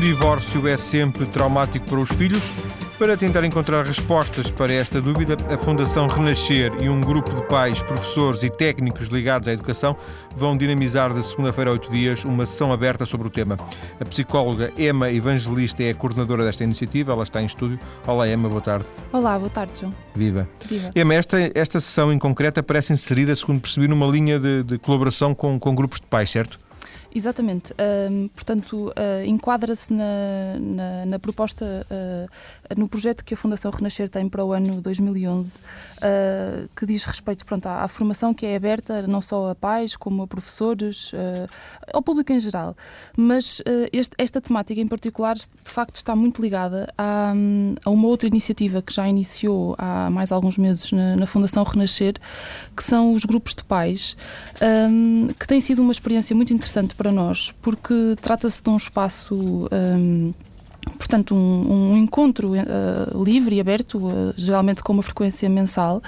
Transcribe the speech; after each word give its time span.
divórcio 0.00 0.66
é 0.66 0.78
sempre 0.78 1.26
traumático 1.26 1.84
para 1.84 2.00
os 2.00 2.08
filhos? 2.08 2.54
Para 2.98 3.16
tentar 3.16 3.44
encontrar 3.44 3.84
respostas 3.84 4.50
para 4.50 4.72
esta 4.72 5.00
dúvida, 5.00 5.36
a 5.52 5.58
Fundação 5.58 6.06
Renascer 6.06 6.72
e 6.82 6.88
um 6.88 7.00
grupo 7.00 7.34
de 7.34 7.42
pais, 7.48 7.82
professores 7.82 8.42
e 8.42 8.50
técnicos 8.50 9.08
ligados 9.08 9.46
à 9.46 9.52
educação 9.52 9.96
vão 10.34 10.56
dinamizar 10.56 11.12
de 11.12 11.22
segunda-feira 11.22 11.70
a 11.70 11.72
oito 11.74 11.90
dias 11.90 12.24
uma 12.24 12.46
sessão 12.46 12.72
aberta 12.72 13.04
sobre 13.04 13.28
o 13.28 13.30
tema. 13.30 13.58
A 14.00 14.04
psicóloga 14.04 14.72
Emma 14.78 15.10
Evangelista 15.10 15.82
é 15.82 15.90
a 15.90 15.94
coordenadora 15.94 16.44
desta 16.44 16.64
iniciativa, 16.64 17.12
ela 17.12 17.22
está 17.22 17.42
em 17.42 17.46
estúdio. 17.46 17.78
Olá 18.06 18.26
Emma, 18.26 18.48
boa 18.48 18.62
tarde. 18.62 18.86
Olá, 19.12 19.38
boa 19.38 19.50
tarde, 19.50 19.80
João. 19.80 19.94
Viva. 20.14 20.48
Viva. 20.66 20.90
Emma, 20.96 21.14
esta, 21.14 21.38
esta 21.54 21.78
sessão 21.78 22.10
em 22.10 22.18
concreto 22.18 22.62
parece 22.62 22.92
inserida, 22.92 23.34
segundo 23.34 23.60
percebi, 23.60 23.86
numa 23.86 24.06
linha 24.06 24.38
de, 24.38 24.62
de 24.62 24.78
colaboração 24.78 25.34
com, 25.34 25.58
com 25.58 25.74
grupos 25.74 26.00
de 26.00 26.06
pais, 26.06 26.30
certo? 26.30 26.58
Exatamente. 27.12 27.74
Um, 28.10 28.28
portanto, 28.28 28.88
uh, 28.88 29.24
enquadra-se 29.26 29.92
na, 29.92 30.58
na, 30.60 31.06
na, 31.06 31.18
proposta, 31.18 31.86
uh, 31.90 32.80
no 32.80 32.88
projeto 32.88 33.24
que 33.24 33.34
a 33.34 33.36
Fundação 33.36 33.70
Renascer 33.70 34.08
tem 34.08 34.28
para 34.28 34.44
o 34.44 34.52
ano 34.52 34.80
2011, 34.80 35.58
uh, 35.58 36.68
que 36.76 36.86
diz 36.86 37.04
respeito 37.04 37.44
pronto, 37.44 37.66
à, 37.66 37.82
à, 37.82 37.88
formação 37.88 38.32
que 38.32 38.46
é 38.46 38.54
aberta 38.54 39.06
não 39.08 39.20
só 39.20 39.50
a 39.50 39.54
pais, 39.54 39.96
como 39.96 40.22
a 40.22 40.26
professores, 40.26 41.12
ao 41.92 42.02
público 42.02 42.32
em 42.32 42.38
geral. 42.38 42.76
Mas 43.16 43.60
este, 43.92 44.14
esta 44.16 44.40
temática 44.40 44.80
em 44.80 44.86
particular, 44.86 45.34
de 45.36 45.48
facto, 45.64 45.96
está 45.96 46.14
muito 46.14 46.40
ligada 46.40 46.92
a, 46.96 47.32
a, 47.84 47.90
uma 47.90 48.06
outra 48.06 48.28
iniciativa 48.28 48.80
que 48.80 48.92
já 48.92 49.08
iniciou 49.08 49.74
há 49.78 50.08
mais 50.10 50.30
alguns 50.30 50.56
meses 50.56 50.92
na, 50.92 51.16
na 51.16 51.26
Fundação 51.26 51.64
Renascer, 51.64 52.14
que 52.76 52.84
são 52.84 53.12
os 53.12 53.24
grupos 53.24 53.54
de 53.54 53.64
pais, 53.64 54.16
um, 54.62 55.28
que 55.38 55.46
tem 55.46 55.60
sido 55.60 55.82
uma 55.82 55.92
experiência 55.92 56.34
muito 56.36 56.52
interessante 56.52 56.94
para 57.00 57.10
nós, 57.10 57.50
porque 57.62 58.14
trata-se 58.20 58.62
de 58.62 58.68
um 58.68 58.76
espaço. 58.76 59.66
Um, 59.72 60.34
portanto, 60.98 61.34
um, 61.34 61.92
um 61.92 61.96
encontro 61.96 62.52
uh, 62.52 63.24
livre 63.24 63.56
e 63.56 63.60
aberto, 63.60 63.96
uh, 63.96 64.34
geralmente 64.36 64.82
com 64.82 64.92
uma 64.92 65.02
frequência 65.02 65.48
mensal, 65.48 66.02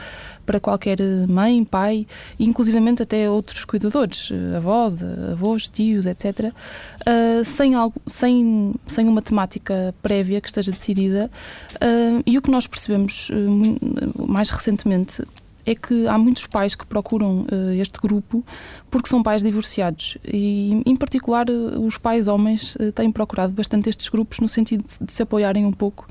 para 0.44 0.60
qualquer 0.60 0.98
mãe, 1.26 1.64
pai, 1.64 2.06
inclusivamente 2.38 3.02
até 3.02 3.30
outros 3.30 3.64
cuidadores, 3.64 4.30
uh, 4.32 4.56
avós, 4.58 5.02
avós, 5.02 5.66
tios, 5.66 6.06
etc., 6.06 6.52
sem, 7.42 7.74
algo, 7.74 7.98
sem, 8.06 8.74
sem 8.86 9.08
uma 9.08 9.22
temática 9.22 9.94
prévia 10.02 10.42
que 10.42 10.48
esteja 10.48 10.72
decidida. 10.72 11.30
e 12.26 12.36
o 12.36 12.42
que 12.42 12.50
nós 12.50 12.66
percebemos 12.66 13.30
mais 14.28 14.50
recentemente 14.50 15.24
é 15.64 15.74
que 15.74 16.06
há 16.06 16.18
muitos 16.18 16.46
pais 16.46 16.74
que 16.74 16.84
procuram 16.86 17.42
uh, 17.42 17.72
este 17.80 18.00
grupo 18.00 18.44
porque 18.90 19.08
são 19.08 19.22
pais 19.22 19.42
divorciados 19.42 20.18
e, 20.24 20.82
em 20.84 20.96
particular, 20.96 21.48
uh, 21.48 21.84
os 21.84 21.96
pais 21.96 22.28
homens 22.28 22.76
uh, 22.76 22.92
têm 22.92 23.10
procurado 23.10 23.52
bastante 23.52 23.88
estes 23.88 24.08
grupos 24.08 24.40
no 24.40 24.48
sentido 24.48 24.84
de, 24.84 25.06
de 25.06 25.12
se 25.12 25.22
apoiarem 25.22 25.64
um 25.64 25.72
pouco 25.72 26.06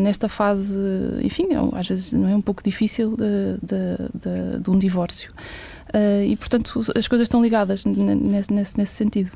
nesta 0.00 0.28
fase, 0.28 0.76
enfim, 1.22 1.46
às 1.72 1.86
vezes 1.86 2.12
não 2.12 2.28
é 2.28 2.34
um 2.34 2.40
pouco 2.40 2.64
difícil 2.64 3.16
de, 3.16 3.58
de, 3.62 4.58
de, 4.58 4.70
um 4.70 4.76
divórcio. 4.76 5.32
e, 6.26 6.34
portanto, 6.34 6.80
as 6.96 7.06
coisas 7.06 7.26
estão 7.26 7.40
ligadas 7.40 7.84
nesse, 7.84 8.52
nesse 8.52 8.86
sentido 8.86 9.30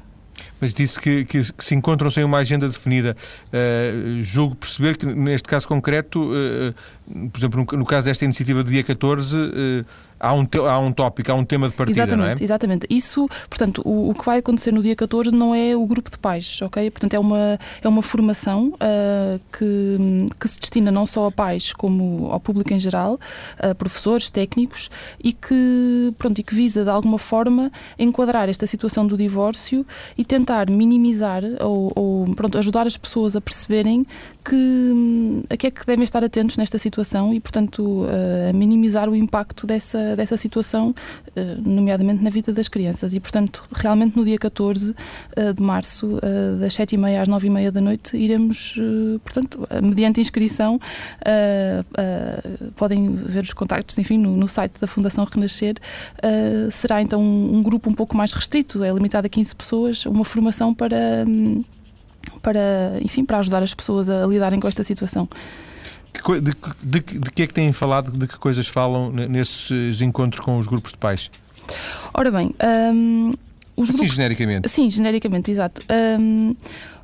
mas 0.62 0.72
disse 0.72 1.00
que, 1.00 1.24
que, 1.24 1.52
que, 1.52 1.64
se 1.64 1.74
encontram 1.74 2.08
sem 2.08 2.22
uma 2.22 2.38
agenda 2.38 2.68
definida. 2.68 3.16
Uh, 3.48 4.22
julgo 4.22 4.54
perceber 4.54 4.96
que, 4.96 5.04
neste 5.04 5.48
caso 5.48 5.66
concreto, 5.66 6.22
uh, 6.22 7.28
por 7.30 7.38
exemplo, 7.38 7.66
no, 7.72 7.78
no, 7.78 7.84
caso 7.84 8.06
desta 8.06 8.24
iniciativa 8.24 8.62
do 8.62 8.70
dia 8.70 8.84
14, 8.84 9.36
uh, 9.36 9.84
há 10.20 10.32
um, 10.32 10.46
há 10.68 10.78
um 10.78 10.92
tópico, 10.92 11.32
há 11.32 11.34
um 11.34 11.44
tema 11.44 11.68
de 11.68 11.74
partida, 11.74 11.98
exatamente, 11.98 12.24
não 12.24 12.30
é? 12.30 12.44
Exatamente. 12.44 12.86
Isso, 12.88 13.28
portanto, 13.50 13.82
o, 13.84 14.10
o, 14.10 14.14
que 14.14 14.24
vai 14.24 14.38
acontecer 14.38 14.70
no 14.70 14.80
dia 14.84 14.94
14 14.94 15.34
não 15.34 15.52
é 15.52 15.74
o 15.74 15.84
grupo 15.84 16.08
de 16.08 16.16
pais, 16.16 16.62
ok? 16.62 16.88
Portanto, 16.92 17.14
é 17.14 17.18
uma, 17.18 17.58
é 17.82 17.88
uma 17.88 18.02
formação 18.02 18.72
que, 19.50 19.98
que 20.38 20.48
se 20.48 20.60
destina 20.60 20.92
não 20.92 21.04
só 21.06 21.26
a 21.26 21.32
pais 21.32 21.72
como 21.72 22.28
ao 22.30 22.38
público 22.38 22.72
em 22.72 22.78
geral, 22.78 23.18
a 23.58 23.74
professores, 23.74 24.30
técnicos, 24.30 24.88
e 25.22 25.32
que, 25.32 26.14
pronto, 26.18 26.38
e 26.38 26.44
que 26.44 26.54
visa, 26.54 26.84
de 26.84 26.90
alguma 26.90 27.18
forma, 27.18 27.72
enquadrar 27.98 28.48
esta 28.48 28.66
situação 28.66 29.04
do 29.04 29.16
divórcio 29.16 29.84
e 30.16 30.24
tentar 30.24 30.51
minimizar 30.70 31.42
ou, 31.60 31.92
ou 31.94 32.34
pronto, 32.34 32.58
ajudar 32.58 32.86
as 32.86 32.96
pessoas 32.96 33.34
a 33.36 33.40
perceberem 33.40 34.06
que 34.44 35.44
a 35.50 35.56
que 35.56 35.66
é 35.66 35.70
que 35.70 35.86
devem 35.86 36.04
estar 36.04 36.22
atentos 36.24 36.56
nesta 36.56 36.78
situação 36.78 37.32
e, 37.32 37.40
portanto, 37.40 38.02
uh, 38.02 38.50
a 38.50 38.52
minimizar 38.52 39.08
o 39.08 39.14
impacto 39.14 39.66
dessa 39.66 40.12
dessa, 40.16 40.36
situação, 40.36 40.94
eh, 41.36 41.56
nomeadamente 41.58 42.22
na 42.22 42.30
vida 42.30 42.52
das 42.52 42.68
crianças. 42.68 43.14
E, 43.14 43.20
portanto, 43.20 43.62
realmente 43.72 44.16
no 44.16 44.24
dia 44.24 44.38
14 44.38 44.94
eh, 45.36 45.52
de 45.52 45.62
março, 45.62 46.18
eh, 46.22 46.58
das 46.60 46.74
7h30 46.74 47.20
às 47.20 47.28
9h30 47.28 47.70
da 47.70 47.80
noite, 47.80 48.16
iremos, 48.16 48.76
portanto, 49.24 49.66
mediante 49.82 50.20
inscrição, 50.20 50.80
podem 52.76 53.14
ver 53.14 53.42
os 53.42 53.52
contactos, 53.52 53.98
enfim, 53.98 54.18
no, 54.18 54.36
no 54.36 54.48
site 54.48 54.74
da 54.80 54.86
Fundação 54.86 55.24
Renascer. 55.24 55.76
Será 56.70 57.00
então 57.00 57.22
um 57.22 57.62
grupo 57.62 57.90
um 57.90 57.94
pouco 57.94 58.16
mais 58.16 58.32
restrito, 58.32 58.82
é 58.82 58.90
limitado 58.90 59.26
a 59.26 59.30
15 59.30 59.54
pessoas, 59.54 60.06
uma 60.06 60.24
formação 60.24 60.41
para 60.74 61.24
para, 62.40 62.98
enfim, 63.00 63.24
para 63.24 63.38
ajudar 63.38 63.62
as 63.62 63.72
pessoas 63.72 64.10
a 64.10 64.26
lidarem 64.26 64.58
com 64.58 64.68
esta 64.68 64.82
situação. 64.82 65.28
De, 66.12 66.52
de, 66.82 67.00
de, 67.00 67.30
que 67.30 67.42
é 67.42 67.46
que 67.46 67.54
têm 67.54 67.72
falado, 67.72 68.10
de 68.10 68.26
que 68.26 68.36
coisas 68.36 68.66
falam 68.66 69.10
nesses 69.10 70.00
encontros 70.00 70.40
com 70.40 70.58
os 70.58 70.66
grupos 70.66 70.92
de 70.92 70.98
pais? 70.98 71.30
Ora 72.12 72.30
bem, 72.30 72.54
um, 72.92 73.32
os 73.76 73.88
assim, 73.88 73.98
grupos, 73.98 74.16
genericamente. 74.16 74.68
Sim, 74.68 74.90
genericamente, 74.90 75.50
exato. 75.50 75.82
Um, 76.20 76.54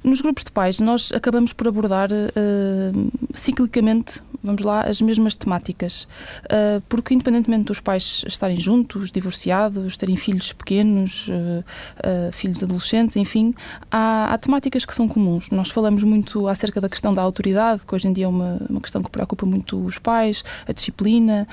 nos 0.02 0.20
grupos 0.20 0.44
de 0.44 0.52
pais, 0.52 0.80
nós 0.80 1.12
acabamos 1.12 1.52
por 1.52 1.68
abordar 1.68 2.10
uh, 2.10 3.12
ciclicamente 3.34 4.22
vamos 4.42 4.62
lá, 4.62 4.82
as 4.82 5.00
mesmas 5.00 5.34
temáticas. 5.36 6.06
Uh, 6.44 6.80
porque, 6.88 7.14
independentemente 7.14 7.64
dos 7.64 7.80
pais 7.80 8.24
estarem 8.26 8.56
juntos, 8.56 9.10
divorciados, 9.10 9.96
terem 9.96 10.16
filhos 10.16 10.52
pequenos, 10.52 11.28
uh, 11.28 12.32
filhos 12.32 12.62
adolescentes, 12.62 13.16
enfim, 13.16 13.54
há, 13.90 14.32
há, 14.32 14.38
temáticas 14.38 14.84
que 14.84 14.94
são 14.94 15.08
comuns. 15.08 15.50
Nós 15.50 15.70
falamos 15.70 16.04
muito 16.04 16.48
acerca 16.48 16.80
da 16.80 16.88
questão 16.88 17.12
da 17.12 17.22
autoridade, 17.22 17.84
que 17.86 17.94
hoje 17.94 18.08
em 18.08 18.12
dia 18.12 18.26
é 18.26 18.28
uma, 18.28 18.58
uma 18.68 18.80
questão 18.80 19.02
que 19.02 19.10
preocupa 19.10 19.44
muito 19.44 19.82
os 19.84 19.98
pais, 19.98 20.44
a 20.66 20.72
disciplina, 20.72 21.46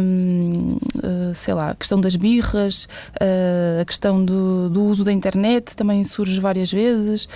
um, 0.00 0.78
sei 1.34 1.54
lá, 1.54 1.70
a 1.70 1.74
questão 1.74 2.00
das 2.00 2.16
birras, 2.16 2.88
a 3.80 3.84
questão 3.84 4.24
do, 4.24 4.70
do, 4.70 4.84
uso 4.84 5.04
da 5.04 5.12
internet 5.12 5.74
também 5.76 6.02
surge 6.04 6.38
várias 6.40 6.70
vezes. 6.72 7.28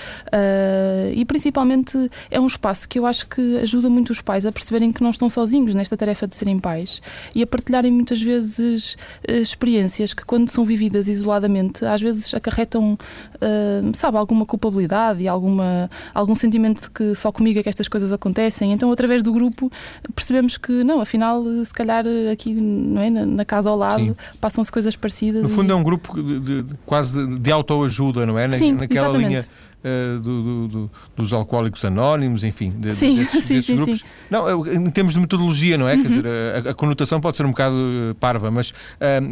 E, 1.14 1.24
principalmente, 1.24 2.10
é 2.30 2.38
um 2.38 2.46
espaço 2.46 2.88
que 2.88 2.98
eu 2.98 3.06
acho 3.06 3.26
que 3.26 3.58
ajuda 3.58 3.88
muito 3.90 4.10
os 4.10 4.20
pais 4.20 4.46
a 4.46 4.52
perceber 4.52 4.76
perceberem 4.76 4.92
que 4.92 5.02
não 5.02 5.10
estão 5.10 5.28
sozinhos 5.30 5.74
nesta 5.74 5.96
tarefa 5.96 6.26
de 6.26 6.34
serem 6.34 6.58
pais 6.58 7.00
e 7.34 7.42
a 7.42 7.46
partilharem 7.46 7.90
muitas 7.90 8.20
vezes 8.20 8.96
eh, 9.26 9.38
experiências 9.38 10.12
que, 10.12 10.24
quando 10.24 10.50
são 10.50 10.64
vividas 10.64 11.08
isoladamente, 11.08 11.84
às 11.84 12.00
vezes 12.00 12.34
acarretam, 12.34 12.94
uh, 12.94 13.90
sabe, 13.94 14.16
alguma 14.16 14.44
culpabilidade 14.44 15.22
e 15.22 15.28
alguma, 15.28 15.90
algum 16.14 16.34
sentimento 16.34 16.82
de 16.82 16.90
que 16.90 17.14
só 17.14 17.32
comigo 17.32 17.58
é 17.58 17.62
que 17.62 17.68
estas 17.68 17.88
coisas 17.88 18.12
acontecem. 18.12 18.72
Então, 18.72 18.90
através 18.92 19.22
do 19.22 19.32
grupo, 19.32 19.70
percebemos 20.14 20.56
que, 20.56 20.84
não, 20.84 21.00
afinal, 21.00 21.42
se 21.64 21.72
calhar 21.72 22.04
aqui 22.32 22.52
não 22.52 23.00
é, 23.00 23.10
na, 23.10 23.26
na 23.26 23.44
casa 23.44 23.70
ao 23.70 23.76
lado 23.76 24.16
passam-se 24.40 24.70
coisas 24.70 24.96
parecidas. 24.96 25.42
No 25.42 25.48
fundo, 25.48 25.70
e... 25.70 25.72
é 25.72 25.74
um 25.74 25.82
grupo 25.82 26.20
de, 26.22 26.40
de, 26.40 26.74
quase 26.84 27.14
de, 27.14 27.38
de 27.38 27.52
autoajuda, 27.52 28.26
não 28.26 28.38
é? 28.38 28.46
Na, 28.46 28.58
Sim, 28.58 28.72
naquela 28.72 29.08
exatamente. 29.08 29.28
linha 29.28 29.44
uh, 29.86 30.20
do, 30.20 30.42
do, 30.42 30.68
do, 30.68 30.90
dos 31.16 31.32
alcoólicos 31.32 31.84
anónimos, 31.84 32.44
enfim, 32.44 32.70
de, 32.70 32.92
sim, 32.92 33.16
desses, 33.16 33.44
sim, 33.44 33.54
desses 33.54 33.66
sim, 33.66 33.76
grupos. 33.76 34.00
Sim. 34.00 34.06
Não, 34.30 34.66
em 34.66 34.90
termos 34.90 35.14
de 35.14 35.20
metodologia, 35.20 35.78
não 35.78 35.88
é? 35.88 35.94
Uhum. 35.94 36.02
Quer 36.02 36.08
dizer, 36.08 36.26
a, 36.26 36.70
a, 36.70 36.74
conotação 36.74 37.20
pode 37.20 37.36
ser 37.36 37.46
um 37.46 37.50
bocado 37.50 37.76
eh, 37.76 38.14
parva, 38.18 38.50
mas 38.50 38.70
uh, 38.70 38.74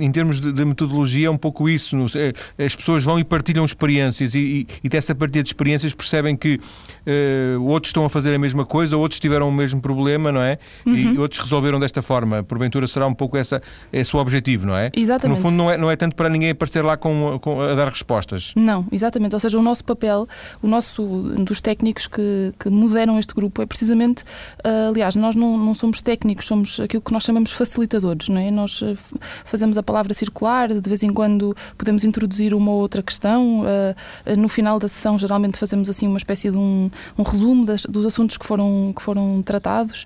em 0.01 0.11
termos 0.11 0.41
de, 0.41 0.53
de, 0.53 0.65
metodologia 0.65 1.27
é 1.27 1.31
um 1.31 1.37
pouco 1.37 1.69
isso. 1.69 1.97
No, 1.97 2.05
as 2.05 2.75
pessoas 2.75 3.03
vão 3.03 3.19
e 3.19 3.25
partilham 3.25 3.65
experiências 3.65 4.35
e, 4.35 4.39
e, 4.39 4.67
e 4.85 4.89
dessa 4.89 5.15
partilha 5.15 5.43
de 5.43 5.49
experiências 5.49 5.93
percebem 5.95 6.37
que 6.37 6.55
uh, 6.57 7.63
outros 7.63 7.91
estão 7.91 8.05
a 8.05 8.09
fazer 8.09 8.35
a 8.35 8.39
mesma 8.39 8.65
coisa, 8.65 8.97
outros 8.97 9.21
tiveram 9.21 9.49
o 9.49 9.53
mesmo 9.53 9.81
problema, 9.81 10.31
não 10.31 10.41
é? 10.41 10.59
Uhum. 10.87 10.95
E 10.95 11.19
outros 11.19 11.41
resolveram 11.41 11.81
desta 11.81 12.03
forma. 12.03 12.43
Porventura 12.43 12.87
será 12.87 13.07
um 13.07 13.15
pouco 13.15 13.37
essa, 13.37 13.61
esse 13.93 14.15
o 14.17 14.21
objetivo, 14.21 14.67
não 14.67 14.77
é? 14.77 14.91
Exatamente. 14.95 15.39
No 15.39 15.43
fundo, 15.43 15.57
não 15.57 15.71
é, 15.71 15.77
não 15.77 15.91
é 15.91 15.97
tanto 15.97 16.17
para 16.17 16.29
ninguém 16.29 16.51
aparecer 16.51 16.85
lá 16.85 16.97
com, 16.97 17.39
com, 17.41 17.61
a 17.61 17.75
dar 17.75 17.89
respostas. 17.89 18.53
Não, 18.57 18.87
exatamente. 18.93 19.35
Ou 19.35 19.41
seja, 19.41 19.59
o 19.59 19.63
nosso 19.63 19.85
papel, 19.85 20.27
o 20.63 20.69
nosso 20.69 21.05
dos 21.05 21.61
técnicos 21.61 22.07
que, 22.07 22.53
que 22.59 22.69
moderam 22.69 23.19
este 23.19 23.35
grupo 23.35 23.63
é 23.63 23.67
precisamente, 23.67 24.23
uh, 24.23 24.91
aliás, 24.91 25.17
nós 25.17 25.35
não, 25.35 25.57
não 25.57 25.75
somos 25.75 26.01
técnicos, 26.01 26.47
somos 26.47 26.81
aquilo 26.81 27.03
que 27.03 27.13
nós 27.13 27.25
chamamos 27.25 27.53
facilitadores, 27.53 28.29
não 28.29 28.41
é? 28.41 28.51
Nós 28.51 28.83
uh, 28.83 28.97
fazemos 29.45 29.79
a 29.79 29.83
palavra 29.83 30.15
circular, 30.15 30.69
de 30.69 30.89
vez 30.89 31.03
em 31.03 31.13
quando 31.13 31.55
podemos 31.77 32.05
introduzir 32.05 32.55
uma 32.55 32.71
ou 32.71 32.79
outra 32.79 33.03
questão, 33.03 33.63
uh, 33.63 34.37
no 34.37 34.49
final 34.49 34.79
da 34.79 34.89
sessão 34.89 35.17
geralmente 35.19 35.59
fazemos 35.59 35.89
assim 35.89 36.07
uma 36.07 36.19
espécie 36.19 36.51
de 36.51 36.57
um, 36.57 36.91
um 37.19 37.23
resumo 37.23 37.65
das, 37.65 37.85
dos 37.87 38.07
assuntos 38.07 38.37
que 38.37 38.47
foram, 38.47 38.93
que 38.95 39.03
foram 39.03 39.43
tratados. 39.43 40.05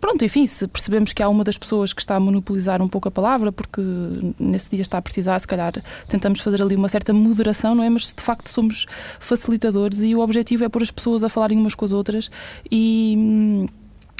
pronto, 0.00 0.24
enfim, 0.24 0.46
se 0.46 0.66
percebemos 0.68 1.12
que 1.12 1.22
há 1.22 1.28
uma 1.28 1.44
das 1.44 1.58
pessoas 1.58 1.92
que 1.92 2.00
está 2.00 2.16
a 2.16 2.20
monopolizar 2.20 2.82
um 2.82 2.88
pouco 2.88 3.08
a 3.08 3.10
palavra, 3.10 3.52
porque 3.52 3.82
nesse 4.38 4.70
dia 4.70 4.82
está 4.82 4.98
a 4.98 5.02
precisar, 5.02 5.38
se 5.38 5.46
calhar 5.46 5.72
tentamos 6.08 6.40
fazer 6.40 6.62
ali 6.62 6.74
uma 6.76 6.88
certa 6.88 7.12
moderação, 7.12 7.74
não 7.74 7.84
é? 7.84 7.90
Mas 7.90 8.08
se 8.08 8.16
de 8.16 8.22
facto 8.22 8.48
somos 8.48 8.86
facilitadores 9.18 10.02
e 10.02 10.14
o 10.14 10.20
objetivo 10.20 10.64
é 10.64 10.68
pôr 10.68 10.82
as 10.82 10.90
pessoas 10.90 11.24
a 11.24 11.28
falarem 11.28 11.58
umas 11.58 11.74
com 11.74 11.84
as 11.84 11.92
outras 11.92 12.30
e 12.70 13.14
hum, 13.16 13.66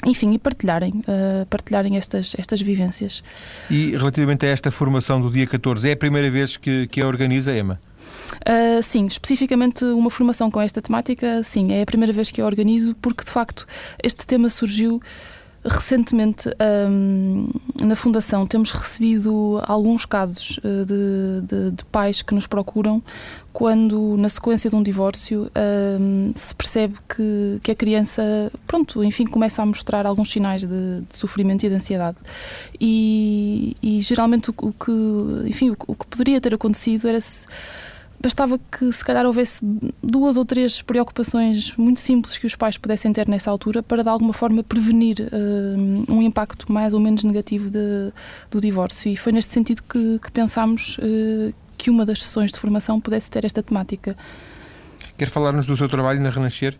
enfim, 0.04 0.32
e 0.32 0.38
partilharem, 0.38 0.90
uh, 0.90 1.46
partilharem 1.46 1.96
estas, 1.96 2.34
estas 2.36 2.60
vivências. 2.60 3.22
E 3.70 3.92
relativamente 3.92 4.44
a 4.44 4.48
esta 4.48 4.70
formação 4.70 5.20
do 5.20 5.30
dia 5.30 5.46
14, 5.46 5.88
é 5.88 5.92
a 5.92 5.96
primeira 5.96 6.30
vez 6.30 6.56
que, 6.56 6.88
que 6.88 7.00
a 7.00 7.06
organiza, 7.06 7.56
Emma? 7.56 7.80
Uh, 8.40 8.82
sim, 8.82 9.06
especificamente 9.06 9.84
uma 9.84 10.10
formação 10.10 10.50
com 10.50 10.60
esta 10.60 10.82
temática, 10.82 11.42
sim, 11.44 11.72
é 11.72 11.82
a 11.82 11.86
primeira 11.86 12.12
vez 12.12 12.30
que 12.30 12.40
a 12.40 12.46
organizo, 12.46 12.94
porque 13.00 13.24
de 13.24 13.30
facto 13.30 13.66
este 14.02 14.26
tema 14.26 14.48
surgiu 14.48 15.00
Recentemente, 15.64 16.50
um, 16.90 17.46
na 17.84 17.94
Fundação, 17.94 18.44
temos 18.44 18.72
recebido 18.72 19.62
alguns 19.64 20.04
casos 20.04 20.58
uh, 20.58 20.84
de, 20.84 21.46
de, 21.46 21.70
de, 21.70 21.84
pais 21.84 22.20
que 22.20 22.34
nos 22.34 22.48
procuram 22.48 23.00
quando, 23.52 24.16
na 24.16 24.28
sequência 24.28 24.68
de 24.68 24.74
um 24.74 24.82
divórcio, 24.82 25.48
um, 26.00 26.32
se 26.34 26.52
percebe 26.52 26.96
que, 27.08 27.60
que 27.62 27.70
a 27.70 27.76
criança, 27.76 28.50
pronto, 28.66 29.04
enfim, 29.04 29.24
começa 29.24 29.62
a 29.62 29.66
mostrar 29.66 30.04
alguns 30.04 30.32
sinais 30.32 30.64
de, 30.64 31.02
de 31.08 31.16
sofrimento 31.16 31.64
e 31.64 31.68
de 31.68 31.74
ansiedade. 31.76 32.18
E, 32.80 33.76
e 33.80 34.00
geralmente 34.00 34.50
o, 34.50 34.54
o, 34.56 34.72
que, 34.72 35.48
enfim, 35.48 35.70
o, 35.70 35.76
o 35.86 35.94
que 35.94 36.06
poderia 36.08 36.40
ter 36.40 36.54
acontecido 36.54 37.06
era 37.06 37.20
se 37.20 37.46
bastava 38.22 38.58
que 38.58 38.90
se 38.92 39.04
calhar 39.04 39.26
houvesse 39.26 39.60
duas 40.02 40.36
ou 40.36 40.44
três 40.44 40.80
preocupações 40.80 41.74
muito 41.76 41.98
simples 41.98 42.38
que 42.38 42.46
os 42.46 42.54
pais 42.54 42.78
pudessem 42.78 43.12
ter 43.12 43.28
nessa 43.28 43.50
altura 43.50 43.82
para 43.82 44.02
de 44.02 44.08
alguma 44.08 44.32
forma 44.32 44.62
prevenir 44.62 45.16
uh, 45.20 46.12
um 46.12 46.22
impacto 46.22 46.72
mais 46.72 46.94
ou 46.94 47.00
menos 47.00 47.24
negativo 47.24 47.68
de, 47.68 48.12
do 48.50 48.60
divórcio. 48.60 49.10
E 49.10 49.16
foi 49.16 49.32
neste 49.32 49.52
sentido 49.52 49.82
que, 49.82 50.20
que 50.20 50.30
pensámos 50.30 50.98
uh, 50.98 51.52
que 51.76 51.90
uma 51.90 52.06
das 52.06 52.22
sessões 52.22 52.52
de 52.52 52.58
formação 52.58 53.00
pudesse 53.00 53.28
ter 53.28 53.44
esta 53.44 53.62
temática. 53.62 54.16
Quer 55.18 55.28
falar-nos 55.28 55.66
do 55.66 55.76
seu 55.76 55.88
trabalho 55.88 56.20
na 56.20 56.30
Renascer? 56.30 56.78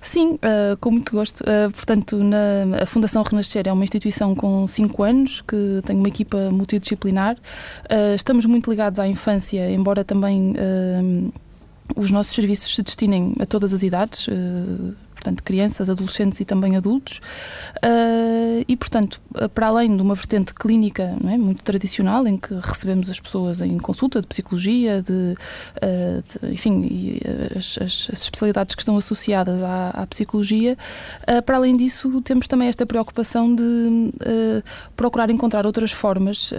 Sim, 0.00 0.34
uh, 0.34 0.76
com 0.80 0.90
muito 0.90 1.12
gosto. 1.12 1.40
Uh, 1.40 1.70
portanto, 1.72 2.22
na, 2.22 2.82
a 2.82 2.86
Fundação 2.86 3.22
Renascer 3.22 3.64
é 3.66 3.72
uma 3.72 3.84
instituição 3.84 4.34
com 4.34 4.66
5 4.66 5.02
anos, 5.02 5.40
que 5.40 5.80
tem 5.84 5.96
uma 5.96 6.08
equipa 6.08 6.50
multidisciplinar. 6.50 7.36
Uh, 7.84 8.14
estamos 8.14 8.46
muito 8.46 8.70
ligados 8.70 8.98
à 8.98 9.06
infância, 9.06 9.70
embora 9.70 10.04
também 10.04 10.54
os 11.94 12.10
nossos 12.10 12.34
serviços 12.34 12.74
se 12.74 12.82
destinem 12.82 13.34
a 13.40 13.46
todas 13.46 13.72
as 13.72 13.82
idades 13.82 14.28
portanto, 15.26 15.42
crianças, 15.42 15.90
adolescentes 15.90 16.40
e 16.40 16.44
também 16.44 16.76
adultos. 16.76 17.20
Uh, 17.76 18.64
e, 18.66 18.76
portanto, 18.76 19.20
para 19.54 19.66
além 19.66 19.96
de 19.96 20.02
uma 20.02 20.14
vertente 20.14 20.54
clínica 20.54 21.16
é, 21.24 21.36
muito 21.36 21.62
tradicional, 21.62 22.26
em 22.26 22.36
que 22.36 22.54
recebemos 22.54 23.10
as 23.10 23.18
pessoas 23.18 23.60
em 23.60 23.76
consulta 23.78 24.20
de 24.20 24.26
psicologia, 24.26 25.02
de, 25.02 25.12
uh, 25.12 26.46
de 26.46 26.54
enfim, 26.54 27.18
as, 27.54 27.78
as, 27.80 28.08
especialidades 28.12 28.74
que 28.74 28.82
estão 28.82 28.96
associadas 28.96 29.62
à, 29.62 29.90
à 29.90 30.06
psicologia, 30.06 30.76
uh, 31.22 31.42
para 31.42 31.56
além 31.56 31.76
disso, 31.76 32.20
temos 32.22 32.46
também 32.46 32.68
esta 32.68 32.86
preocupação 32.86 33.54
de 33.54 34.12
procurar 34.94 35.30
encontrar 35.30 35.66
outras 35.66 35.92
formas 35.92 36.52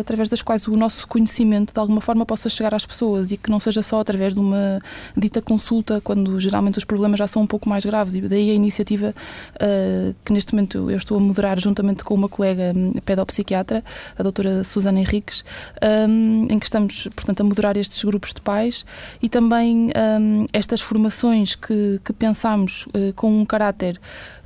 através 0.00 0.28
das 0.28 0.42
quais 0.42 0.66
o 0.66 0.76
nosso 0.76 1.06
conhecimento 1.08 1.72
de 1.72 1.80
alguma 1.80 2.00
forma 2.00 2.24
possa 2.24 2.48
chegar 2.48 2.74
às 2.74 2.84
pessoas 2.84 3.32
e 3.32 3.36
que 3.36 3.50
não 3.50 3.58
seja 3.58 3.82
só 3.82 4.00
através 4.00 4.34
de 4.34 4.40
uma 4.40 4.78
dita 5.16 5.40
consulta, 5.40 6.00
quando 6.00 6.38
geralmente 6.38 6.78
os 6.78 6.84
problemas 6.84 7.18
já 7.18 7.26
são 7.26 7.42
um 7.42 7.46
pouco 7.46 7.68
mais 7.68 7.84
graves 7.84 8.11
e 8.18 8.20
daí 8.20 8.50
a 8.50 8.54
iniciativa 8.54 9.14
uh, 9.56 10.14
que 10.24 10.32
neste 10.32 10.54
momento 10.54 10.90
eu 10.90 10.96
estou 10.96 11.16
a 11.16 11.20
moderar 11.20 11.58
juntamente 11.58 12.04
com 12.04 12.14
uma 12.14 12.28
colega 12.28 12.72
hum, 12.76 12.92
pedopsiquiatra, 13.04 13.84
a 14.18 14.22
doutora 14.22 14.64
Susana 14.64 15.00
Henriques, 15.00 15.44
um, 16.08 16.46
em 16.50 16.58
que 16.58 16.66
estamos, 16.66 17.08
portanto, 17.14 17.40
a 17.40 17.44
moderar 17.44 17.76
estes 17.76 18.02
grupos 18.04 18.32
de 18.32 18.40
pais 18.40 18.84
e 19.22 19.28
também 19.28 19.90
um, 20.20 20.46
estas 20.52 20.80
formações 20.80 21.54
que, 21.54 22.00
que 22.04 22.12
pensamos 22.12 22.86
uh, 22.86 23.12
com 23.14 23.40
um 23.40 23.44
caráter 23.46 24.00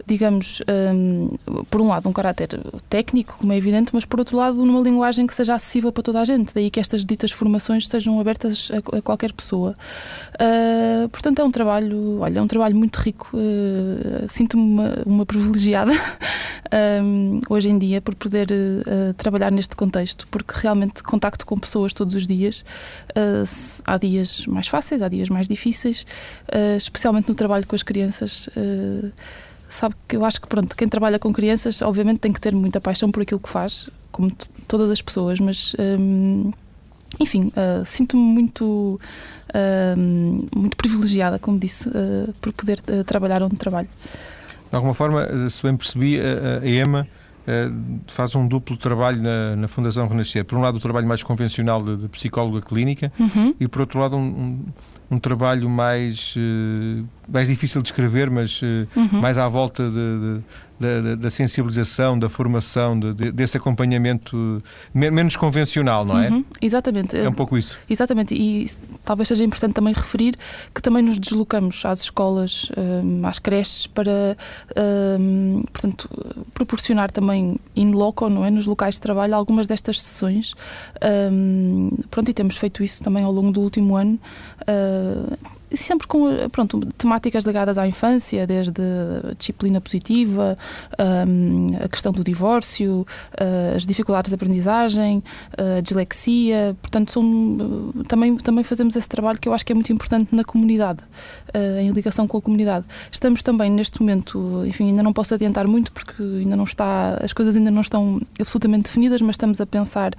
digamos, 0.06 0.62
um, 0.94 1.28
por 1.68 1.80
um 1.80 1.88
lado, 1.88 2.08
um 2.08 2.12
caráter 2.12 2.48
técnico, 2.88 3.38
como 3.40 3.52
é 3.52 3.56
evidente, 3.56 3.90
mas 3.92 4.04
por 4.04 4.20
outro 4.20 4.36
lado, 4.36 4.64
numa 4.64 4.80
linguagem 4.80 5.26
que 5.26 5.34
seja 5.34 5.54
acessível 5.54 5.90
para 5.90 6.02
toda 6.02 6.20
a 6.20 6.24
gente. 6.24 6.54
Daí 6.54 6.70
que 6.70 6.78
estas 6.78 7.04
ditas 7.04 7.32
formações 7.32 7.88
sejam 7.88 8.18
abertas 8.20 8.70
a, 8.70 8.98
a 8.98 9.02
qualquer 9.02 9.32
pessoa. 9.32 9.76
Uh, 10.34 11.08
portanto, 11.08 11.40
é 11.40 11.44
um 11.44 11.50
trabalho, 11.50 12.20
olha, 12.20 12.38
é 12.38 12.42
um 12.42 12.46
trabalho 12.46 12.76
muito 12.76 12.96
rico. 12.96 13.30
Uh, 13.34 14.28
Sinto-me 14.28 14.62
uma, 14.62 14.94
uma, 15.04 15.26
privilegiada 15.26 15.90
um, 17.02 17.40
hoje 17.48 17.68
em 17.68 17.76
dia 17.76 18.00
por 18.00 18.14
poder 18.14 18.48
uh, 18.52 19.12
trabalhar 19.14 19.50
neste 19.50 19.74
contexto, 19.74 20.28
porque 20.28 20.54
realmente 20.56 21.02
contacto 21.02 21.44
com 21.44 21.58
pessoas 21.58 21.92
todos 21.92 22.14
os 22.14 22.28
dias. 22.28 22.64
há 23.84 23.98
dias 23.98 24.46
mais 24.46 24.68
fáceis, 24.68 25.02
há 25.02 25.08
dias 25.08 25.28
mais 25.28 25.48
difíceis, 25.48 26.06
especialmente 26.76 27.28
no 27.28 27.34
trabalho 27.34 27.66
com 27.66 27.74
as 27.74 27.82
crianças 27.82 28.48
sabe 29.68 29.94
que 30.06 30.16
eu 30.16 30.24
acho 30.24 30.40
que 30.40 30.48
pronto, 30.48 30.76
quem 30.76 30.88
trabalha 30.88 31.18
com 31.18 31.32
crianças 31.32 31.82
obviamente 31.82 32.18
tem 32.18 32.32
que 32.32 32.40
ter 32.40 32.54
muita 32.54 32.80
paixão 32.80 33.10
por 33.10 33.22
aquilo 33.22 33.40
que 33.40 33.48
faz, 33.48 33.90
como 34.10 34.30
todas 34.66 34.90
as 34.90 35.02
pessoas, 35.02 35.40
mas 35.40 35.74
hum, 35.78 36.50
enfim, 37.20 37.52
uh, 37.56 37.84
sinto-me 37.84 38.22
muito, 38.22 39.00
uh, 39.50 40.58
muito 40.58 40.76
privilegiada, 40.76 41.38
como 41.38 41.58
disse, 41.58 41.88
uh, 41.88 42.32
por 42.40 42.52
poder 42.52 42.80
trabalhar 43.04 43.42
onde 43.42 43.56
trabalho. 43.56 43.88
De 44.70 44.76
alguma 44.76 44.94
forma, 44.94 45.48
se 45.48 45.62
bem 45.62 45.76
percebi, 45.76 46.20
a, 46.20 46.62
a 46.62 46.66
EMA 46.66 47.08
faz 48.08 48.34
um 48.34 48.48
duplo 48.48 48.76
trabalho 48.76 49.22
na, 49.22 49.54
na, 49.54 49.68
Fundação 49.68 50.08
Renascer. 50.08 50.44
Por 50.44 50.58
um 50.58 50.60
lado, 50.60 50.76
o 50.76 50.80
trabalho 50.80 51.06
mais 51.06 51.22
convencional 51.22 51.80
de, 51.80 51.96
de 51.96 52.08
psicóloga 52.08 52.60
clínica 52.60 53.12
uhum. 53.18 53.54
e, 53.60 53.68
por 53.68 53.82
outro 53.82 54.00
lado, 54.00 54.16
um, 54.16 54.20
um, 54.20 54.64
um 55.10 55.18
trabalho 55.18 55.68
mais, 55.68 56.34
mais 57.28 57.48
difícil 57.48 57.80
de 57.80 57.88
escrever, 57.88 58.28
mas 58.30 58.60
uhum. 58.62 59.20
mais 59.20 59.38
à 59.38 59.48
volta 59.48 59.88
de, 59.88 59.92
de 59.92 60.40
da, 60.78 61.14
da, 61.16 61.30
sensibilização, 61.30 62.18
da 62.18 62.28
formação, 62.28 62.98
de, 62.98 63.32
desse 63.32 63.56
acompanhamento 63.56 64.62
menos 64.92 65.36
convencional, 65.36 66.04
não 66.04 66.18
é? 66.18 66.28
Uhum, 66.28 66.44
exatamente. 66.60 67.16
É 67.16 67.28
um 67.28 67.32
pouco 67.32 67.56
isso. 67.56 67.78
Exatamente, 67.88 68.34
e 68.34 68.66
talvez 69.04 69.28
seja 69.28 69.44
importante 69.44 69.74
também 69.74 69.94
referir 69.94 70.34
que 70.74 70.82
também 70.82 71.02
nos 71.02 71.18
deslocamos 71.18 71.84
às 71.84 72.02
escolas, 72.02 72.70
hum, 72.76 73.22
às 73.24 73.38
creches, 73.38 73.86
para, 73.86 74.36
hum, 75.18 75.62
portanto, 75.72 76.08
proporcionar 76.52 77.10
também 77.10 77.58
in 77.74 77.92
loco, 77.92 78.28
não 78.28 78.44
é? 78.44 78.50
Nos 78.50 78.66
locais 78.66 78.96
de 78.96 79.00
trabalho, 79.00 79.34
algumas 79.34 79.66
destas 79.66 80.00
sessões. 80.00 80.54
Hum, 81.32 81.90
pronto, 82.10 82.30
e 82.30 82.34
temos 82.34 82.56
feito 82.56 82.82
isso 82.82 83.02
também 83.02 83.24
ao 83.24 83.32
longo 83.32 83.52
do 83.52 83.60
último 83.60 83.96
ano 83.96 84.18
sempre 85.80 86.06
com 86.06 86.26
pronto, 86.50 86.80
temáticas 86.98 87.44
ligadas 87.44 87.78
à 87.78 87.86
infância, 87.86 88.46
desde 88.46 88.82
disciplina 89.38 89.80
positiva, 89.80 90.56
um, 91.28 91.76
a 91.82 91.88
questão 91.88 92.12
do 92.12 92.22
divórcio, 92.24 93.06
uh, 93.34 93.76
as 93.76 93.84
dificuldades 93.84 94.28
de 94.28 94.34
aprendizagem, 94.34 95.22
uh, 95.58 95.78
a 95.78 95.80
dislexia. 95.80 96.76
Portanto, 96.80 97.12
são, 97.12 97.92
também, 98.08 98.36
também 98.36 98.64
fazemos 98.64 98.96
esse 98.96 99.08
trabalho 99.08 99.38
que 99.38 99.48
eu 99.48 99.54
acho 99.54 99.64
que 99.64 99.72
é 99.72 99.74
muito 99.74 99.92
importante 99.92 100.34
na 100.34 100.44
comunidade, 100.44 101.00
uh, 101.54 101.80
em 101.80 101.90
ligação 101.90 102.26
com 102.26 102.38
a 102.38 102.42
comunidade. 102.42 102.84
Estamos 103.10 103.42
também 103.42 103.70
neste 103.70 104.00
momento, 104.00 104.64
enfim, 104.66 104.88
ainda 104.88 105.02
não 105.02 105.12
posso 105.12 105.34
adiantar 105.34 105.66
muito 105.66 105.92
porque 105.92 106.22
ainda 106.22 106.56
não 106.56 106.64
está, 106.64 107.18
as 107.22 107.32
coisas 107.32 107.56
ainda 107.56 107.70
não 107.70 107.80
estão 107.80 108.20
absolutamente 108.40 108.84
definidas, 108.84 109.22
mas 109.22 109.34
estamos 109.34 109.60
a 109.60 109.66
pensar 109.66 110.12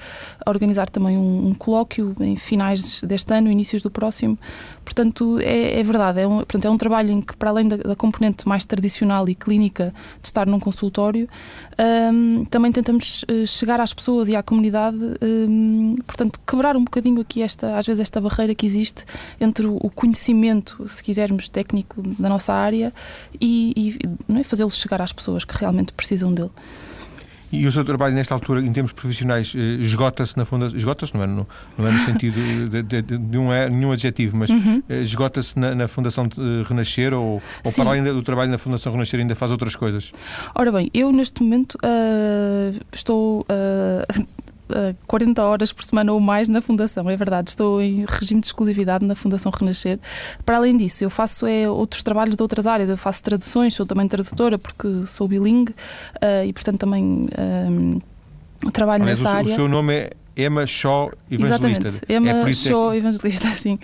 a 0.46 0.50
organizar 0.50 0.90
também 0.90 1.18
um, 1.18 1.48
um 1.48 1.54
colóquio 1.54 2.16
em 2.20 2.36
finais 2.36 3.02
deste 3.02 3.34
ano, 3.34 3.50
inícios 3.50 3.82
do 3.82 3.90
próximo. 3.90 4.38
Portanto, 4.84 5.40
é, 5.48 5.80
é 5.80 5.84
verdade, 5.84 6.22
é 6.22 6.28
um, 6.28 6.38
portanto, 6.38 6.66
é 6.66 6.70
um 6.70 6.78
trabalho 6.78 7.12
em 7.12 7.22
que, 7.22 7.36
para 7.36 7.50
além 7.50 7.68
da, 7.68 7.78
da, 7.78 7.96
componente 7.96 8.48
mais 8.48 8.66
tradicional 8.66 9.28
e 9.30 9.36
clínica 9.36 9.94
de 10.22 10.28
estar 10.28 10.46
num 10.46 10.60
consultório, 10.60 11.28
um, 12.14 12.46
também 12.46 12.72
tentamos 12.72 13.26
eh, 13.28 13.46
chegar 13.46 13.80
às 13.80 13.94
pessoas 13.94 14.30
e 14.30 14.36
à 14.36 14.44
comunidade, 14.44 14.98
um, 15.22 15.96
portanto, 16.06 16.40
quebrar 16.46 16.76
um 16.76 16.84
bocadinho 16.84 17.22
aqui 17.22 17.42
esta, 17.42 17.78
às 17.78 17.86
vezes, 17.86 18.02
esta 18.02 18.20
barreira 18.20 18.54
que 18.54 18.66
existe 18.66 19.06
entre 19.40 19.68
o 19.68 19.90
conhecimento, 19.90 20.88
se 20.88 21.04
quisermos, 21.04 21.48
técnico 21.48 22.02
da 22.20 22.30
nossa 22.30 22.54
área 22.54 22.94
e, 23.40 23.74
e 24.30 24.40
é, 24.40 24.44
fazê-lo 24.44 24.70
chegar 24.70 25.02
às 25.02 25.14
pessoas 25.14 25.46
que 25.46 25.58
realmente 25.58 25.94
precisam 25.94 26.34
dele. 26.34 26.52
E 27.52 27.66
o 27.66 27.72
seu 27.72 27.84
trabalho, 27.84 28.14
nesta 28.14 28.34
altura, 28.34 28.62
em 28.62 28.72
termos 28.74 28.92
profissionais, 28.92 29.54
eh, 29.56 29.60
esgota-se 29.82 30.36
na 30.38 30.44
Fundação. 30.44 30.78
Esgota-se, 30.78 31.14
não 31.14 31.24
é 31.24 31.28
no, 31.28 31.48
não 31.78 31.88
é 31.88 31.92
no 31.92 32.00
sentido 32.00 32.36
de, 32.70 32.84
de, 32.84 33.02
de, 33.02 33.18
de 33.18 33.38
um, 33.38 33.52
é, 33.54 33.70
nenhum 33.70 33.92
adjetivo, 33.92 34.36
mas 34.36 34.50
uhum. 34.50 34.84
Eh, 34.90 35.02
esgota-se 35.02 35.58
na, 35.58 35.74
na, 35.74 35.88
Fundação 35.88 36.28
Renascer 36.68 37.14
ou, 37.14 37.42
ou 37.64 37.72
para 37.74 37.90
além 37.90 38.04
do 38.04 38.22
trabalho 38.22 38.52
na 38.52 38.58
Fundação 38.58 38.92
Renascer 38.92 39.20
ainda 39.20 39.36
faz 39.36 39.52
outras 39.52 39.76
coisas? 39.76 40.12
Ora 40.54 40.72
bem, 40.72 40.90
eu 40.94 41.12
neste 41.12 41.42
momento 41.42 41.76
uh, 41.76 42.80
estou. 42.92 43.42
Uh, 43.42 44.28
40 45.08 45.44
horas 45.44 45.74
por 45.74 45.84
semana 45.84 46.12
ou 46.12 46.20
mais 46.20 46.50
na 46.50 46.62
Fundação, 46.62 47.10
é 47.10 47.16
verdade. 47.16 47.50
Estou 47.50 47.82
em 47.82 48.06
regime 48.08 48.42
de 48.42 48.48
exclusividade 48.48 49.06
na 49.06 49.16
Fundação 49.16 49.52
Renascer. 49.52 50.00
Para 50.46 50.58
além 50.58 50.78
disso, 50.78 51.04
eu 51.04 51.10
faço 51.10 51.46
é, 51.46 51.70
outros 51.70 52.04
trabalhos 52.04 52.36
de 52.36 52.42
outras 52.42 52.68
áreas. 52.68 52.90
Eu 52.90 52.98
faço 52.98 53.24
traduções, 53.24 53.74
sou 53.74 53.86
também 53.86 54.08
tradutora 54.08 54.58
porque 54.58 55.06
sou 55.06 55.28
bilingue 55.28 55.72
uh, 55.72 56.46
e, 56.46 56.54
portanto, 56.54 56.80
também 56.80 57.04
um, 57.04 58.00
trabalho 58.72 59.04
Aliás, 59.04 59.20
nessa 59.20 59.34
o, 59.34 59.38
área. 59.38 59.52
O 59.52 59.56
seu 59.56 59.68
nome 59.68 59.94
é 59.94 60.10
Emma 60.36 60.66
Shaw 60.68 61.12
Evangelista. 61.30 61.88
Exatamente, 61.88 62.14
Emma 62.14 62.50
é 62.50 62.54
Shaw 62.54 62.94
Evangelista, 62.94 63.48
sim. 63.56 63.80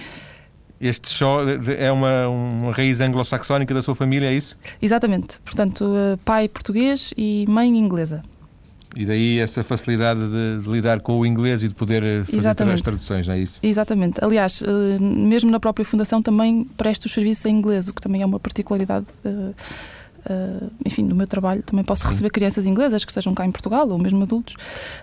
Este 0.82 1.08
só 1.08 1.40
é 1.78 1.90
uma, 1.90 2.28
uma 2.28 2.74
raiz 2.74 3.00
anglo-saxónica 3.00 3.74
da 3.74 3.82
sua 3.82 3.96
família, 3.96 4.28
é 4.28 4.34
isso? 4.34 4.58
Exatamente. 4.82 5.40
Portanto, 5.40 5.86
pai 6.26 6.50
português 6.50 7.14
e 7.16 7.46
mãe 7.48 7.70
inglesa. 7.70 8.22
E 8.96 9.06
daí 9.06 9.40
essa 9.40 9.64
facilidade 9.64 10.20
de, 10.20 10.64
de, 10.64 10.70
lidar 10.70 11.00
com 11.00 11.20
o 11.20 11.26
inglês 11.26 11.64
e 11.64 11.68
de 11.68 11.74
poder 11.74 12.04
eh, 12.04 12.24
fazer 12.24 12.38
Exatamente. 12.38 12.76
as 12.76 12.82
traduções, 12.82 13.28
não 13.28 13.34
é 13.34 13.40
isso? 13.40 13.60
Exatamente. 13.64 14.24
Aliás, 14.24 14.62
uh, 14.62 15.02
mesmo 15.02 15.50
na 15.50 15.60
própria 15.60 15.86
Fundação 15.86 16.22
também 16.22 16.64
presto 16.78 17.06
os 17.06 17.12
serviços 17.12 17.46
em 17.46 17.56
inglês, 17.56 17.88
o 17.88 17.94
que 17.94 18.02
também 18.02 18.22
é 18.22 18.26
uma 18.26 18.40
particularidade 18.40 19.06
uh, 20.30 20.72
enfim, 20.86 21.04
no 21.04 21.16
meu 21.16 21.28
trabalho 21.28 21.62
também 21.64 21.84
posso 21.84 22.08
receber 22.08 22.30
crianças 22.30 22.66
inglesas 22.66 23.04
que 23.06 23.12
estejam 23.12 23.34
cá 23.34 23.46
em 23.46 23.52
Portugal 23.52 23.88
ou 23.90 23.98
mesmo 23.98 24.24
adultos. 24.24 24.56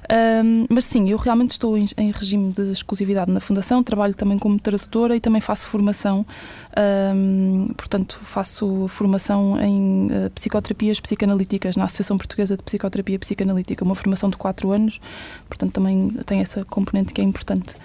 Uh, 0.05 0.67
mas 0.69 0.85
sim, 0.85 1.09
eu 1.11 1.17
realmente 1.17 1.53
estou 1.53 1.77
em, 1.77 1.87
em, 1.97 2.11
regime 2.11 2.53
de 2.53 2.71
exclusividade 2.71 3.31
na 3.31 3.41
Fundação, 3.41 3.83
trabalho 3.83 4.15
também 4.15 4.39
como 4.39 4.59
tradutora 4.59 5.17
e 5.17 5.21
também 5.21 5.41
faço 5.41 5.67
formação, 5.69 6.25
uh, 6.73 7.75
portanto, 7.75 8.19
faço 8.23 8.87
formação 8.89 9.61
em 9.61 10.07
uh, 10.07 10.31
psicoterapias 10.35 11.01
psicanalíticas 11.01 11.77
na 11.77 11.85
Associação 11.85 12.17
Portuguesa 12.17 12.57
de 12.57 12.63
Psicoterapia 12.63 13.19
Psicanalítica, 13.19 13.85
uma 13.85 13.95
formação 13.95 14.29
de 14.31 14.37
4 14.37 14.71
anos, 14.73 15.01
portanto, 15.49 15.73
também 15.73 16.11
tem 16.27 16.41
essa 16.41 16.65
componente 16.65 17.13
que 17.15 17.21
é 17.21 17.25
importante. 17.25 17.77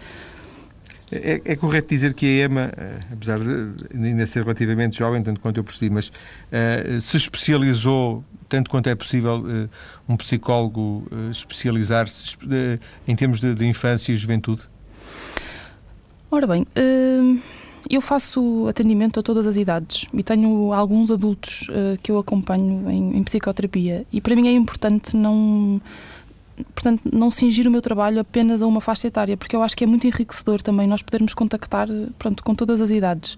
É, 1.12 1.40
é, 1.46 1.56
correto 1.56 1.90
dizer 1.90 2.14
que 2.16 2.26
a 2.26 2.46
EMA, 2.46 2.72
eh, 2.76 3.00
apesar 3.12 3.40
de 3.40 3.76
ainda 3.94 4.26
ser 4.26 4.42
relativamente 4.42 4.98
jovem, 4.98 5.22
tanto 5.22 5.40
quanto 5.40 5.58
eu 5.58 5.64
percebi, 5.64 5.90
mas 5.90 6.08
uh, 6.08 7.00
se 7.00 7.16
especializou, 7.16 8.24
tanto 8.50 8.72
quanto 8.72 8.90
é 8.90 8.96
possível, 8.96 9.38
uh, 9.38 9.70
um 10.10 10.18
psicólogo 10.18 11.08
uh, 11.12 11.30
especializar-se 11.30 12.36
em 13.08 13.16
termos 13.16 13.40
de, 13.40 13.54
de, 13.54 13.68
infância 13.68 14.12
e 14.12 14.16
juventude? 14.16 14.64
Ora 16.32 16.48
bem, 16.48 16.66
eu 17.88 18.02
faço 18.02 18.68
atendimento 18.68 19.20
a 19.20 19.24
todas 19.24 19.46
as 19.46 19.58
idades 19.58 20.08
e 20.12 20.24
tenho 20.24 20.74
alguns 20.74 21.12
adultos 21.12 21.68
que 22.02 22.12
eu 22.12 22.18
acompanho 22.18 22.90
em, 22.90 23.18
em 23.18 23.24
psicoterapia 23.24 24.06
e 24.12 24.20
para 24.20 24.36
mim 24.36 24.48
é 24.48 24.52
importante 24.52 25.16
não 25.16 25.80
portanto, 26.74 27.02
não 27.12 27.30
cingir 27.30 27.68
o 27.68 27.72
meu 27.72 27.82
trabalho 27.82 28.20
apenas 28.20 28.62
a 28.62 28.68
uma 28.68 28.82
faixa 28.82 29.08
etária, 29.08 29.36
porque 29.36 29.56
eu 29.56 29.62
acho 29.62 29.76
que 29.76 29.84
é 29.84 29.88
muito 29.88 30.08
enriquecedor 30.08 30.62
também 30.62 30.88
nós 30.88 31.02
podermos 31.02 31.34
contactar 31.34 31.88
pronto, 32.18 32.44
com 32.44 32.56
todas 32.56 32.82
as 32.82 32.92
idades. 32.92 33.38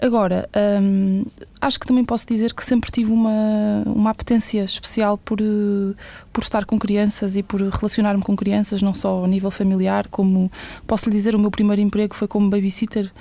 Agora, 0.00 0.48
hum, 0.82 1.24
acho 1.60 1.78
que 1.78 1.86
também 1.86 2.04
posso 2.04 2.26
dizer 2.26 2.52
que 2.52 2.64
sempre 2.64 2.90
tive 2.90 3.12
uma, 3.12 3.84
uma 3.86 4.10
apetência 4.10 4.64
especial 4.64 5.16
por, 5.16 5.38
por 6.32 6.42
estar 6.42 6.64
com 6.64 6.76
crianças 6.78 7.36
e 7.36 7.42
por 7.42 7.60
relacionar-me 7.60 8.22
com 8.22 8.34
crianças, 8.34 8.82
não 8.82 8.92
só 8.92 9.24
a 9.24 9.28
nível 9.28 9.50
familiar, 9.50 10.08
como 10.08 10.50
posso 10.88 11.08
lhe 11.08 11.14
dizer, 11.14 11.36
o 11.36 11.38
meu 11.38 11.52
primeiro 11.52 11.80
emprego 11.80 12.14
foi 12.14 12.26
como 12.26 12.50
babysitter 12.50 13.12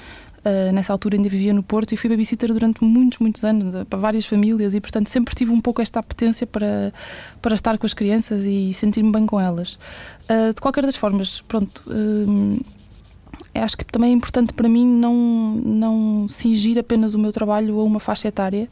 Uh, 0.44 0.72
nessa 0.74 0.92
altura 0.92 1.18
ainda 1.18 1.30
vivia 1.30 1.54
no 1.54 1.62
Porto 1.62 1.94
e 1.94 1.98
fui 1.98 2.10
babysitter 2.10 2.52
durante 2.52 2.84
muitos, 2.84 3.20
muitos 3.20 3.44
anos, 3.44 3.76
para 3.88 4.00
várias 4.00 4.26
famílias 4.26 4.74
e, 4.74 4.82
portanto, 4.82 5.08
sempre 5.08 5.36
tive 5.36 5.52
um 5.52 5.60
pouco 5.60 5.82
esta 5.82 6.00
apetência 6.00 6.48
para, 6.48 6.92
para 7.42 7.54
estar 7.54 7.78
com 7.78 7.86
as 7.86 7.94
crianças 7.94 8.46
e 8.46 8.74
sentir-me 8.74 9.12
bem 9.12 9.26
com 9.26 9.40
elas. 9.40 9.76
Uh, 10.24 10.54
de 10.54 10.60
qualquer 10.62 10.84
das 10.84 10.96
formas, 10.96 11.42
pronto. 11.42 11.84
Uh, 11.88 12.60
acho 13.54 13.78
que 13.78 13.86
também 13.86 14.12
é 14.12 14.14
importante 14.14 14.54
para 14.54 14.70
mim 14.70 14.86
não, 14.86 15.62
não 15.64 16.28
cingir 16.28 16.78
apenas 16.78 17.14
o 17.16 17.20
meu 17.20 17.32
trabalho 17.32 17.80
a 17.80 17.84
uma 17.84 18.00
faixa 18.00 18.28
etária, 18.28 18.68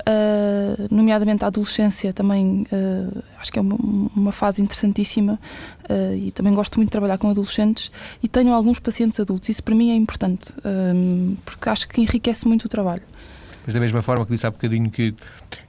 uh, 0.00 0.94
nomeadamente 0.94 1.44
a 1.44 1.48
adolescência 1.48 2.12
também, 2.12 2.66
uh, 2.72 3.22
acho 3.38 3.52
que 3.52 3.58
é 3.58 3.62
uma, 3.62 3.76
uma 4.16 4.32
fase 4.32 4.62
interessantíssima 4.62 5.38
uh, 5.88 6.14
e 6.14 6.30
também 6.30 6.54
gosto 6.54 6.76
muito 6.76 6.88
de 6.88 6.92
trabalhar 6.92 7.18
com 7.18 7.28
adolescentes 7.30 7.90
e 8.22 8.28
tenho 8.28 8.52
alguns 8.52 8.78
pacientes 8.78 9.20
adultos, 9.20 9.48
isso 9.48 9.62
para 9.62 9.74
mim 9.74 9.90
é 9.90 9.94
importante, 9.94 10.54
porque 11.44 11.68
acho 11.68 11.88
que 11.88 12.00
enriquece 12.00 12.46
muito 12.46 12.64
o 12.64 12.68
trabalho. 12.68 13.02
Mas 13.64 13.74
da 13.74 13.80
mesma 13.80 14.02
forma 14.02 14.24
que 14.26 14.32
disse 14.32 14.46
há 14.46 14.50
bocadinho 14.50 14.90
que, 14.90 15.14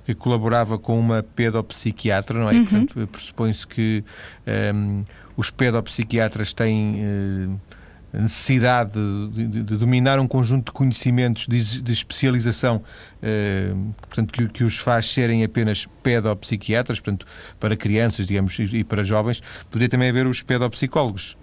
que 0.05 0.15
colaborava 0.15 0.79
com 0.79 0.99
uma 0.99 1.21
pedopsiquiatra, 1.21 2.39
não 2.39 2.49
é? 2.49 2.53
Uhum. 2.53 2.65
Portanto, 2.65 3.07
pressupõe-se 3.11 3.67
que 3.67 4.03
um, 4.73 5.03
os 5.37 5.51
pedopsiquiatras 5.51 6.53
têm 6.53 7.59
a 8.13 8.19
necessidade 8.19 8.93
de, 8.93 9.47
de, 9.47 9.63
de, 9.63 9.77
dominar 9.77 10.19
um 10.19 10.27
conjunto 10.27 10.67
de 10.67 10.71
conhecimentos 10.71 11.47
de, 11.47 11.81
de 11.81 11.91
especialização 11.91 12.83
eh, 13.21 13.73
portanto, 14.01 14.31
que, 14.31 14.47
que, 14.49 14.63
os 14.63 14.77
faz 14.77 15.05
serem 15.11 15.43
apenas 15.43 15.87
pedopsiquiatras, 16.03 16.99
portanto, 16.99 17.25
para 17.59 17.75
crianças, 17.75 18.27
digamos, 18.27 18.57
e, 18.59 18.63
e 18.63 18.83
para 18.83 19.01
jovens, 19.01 19.41
poderia 19.69 19.89
também 19.89 20.09
haver 20.09 20.27
os 20.27 20.41
pedopsicólogos. 20.43 21.35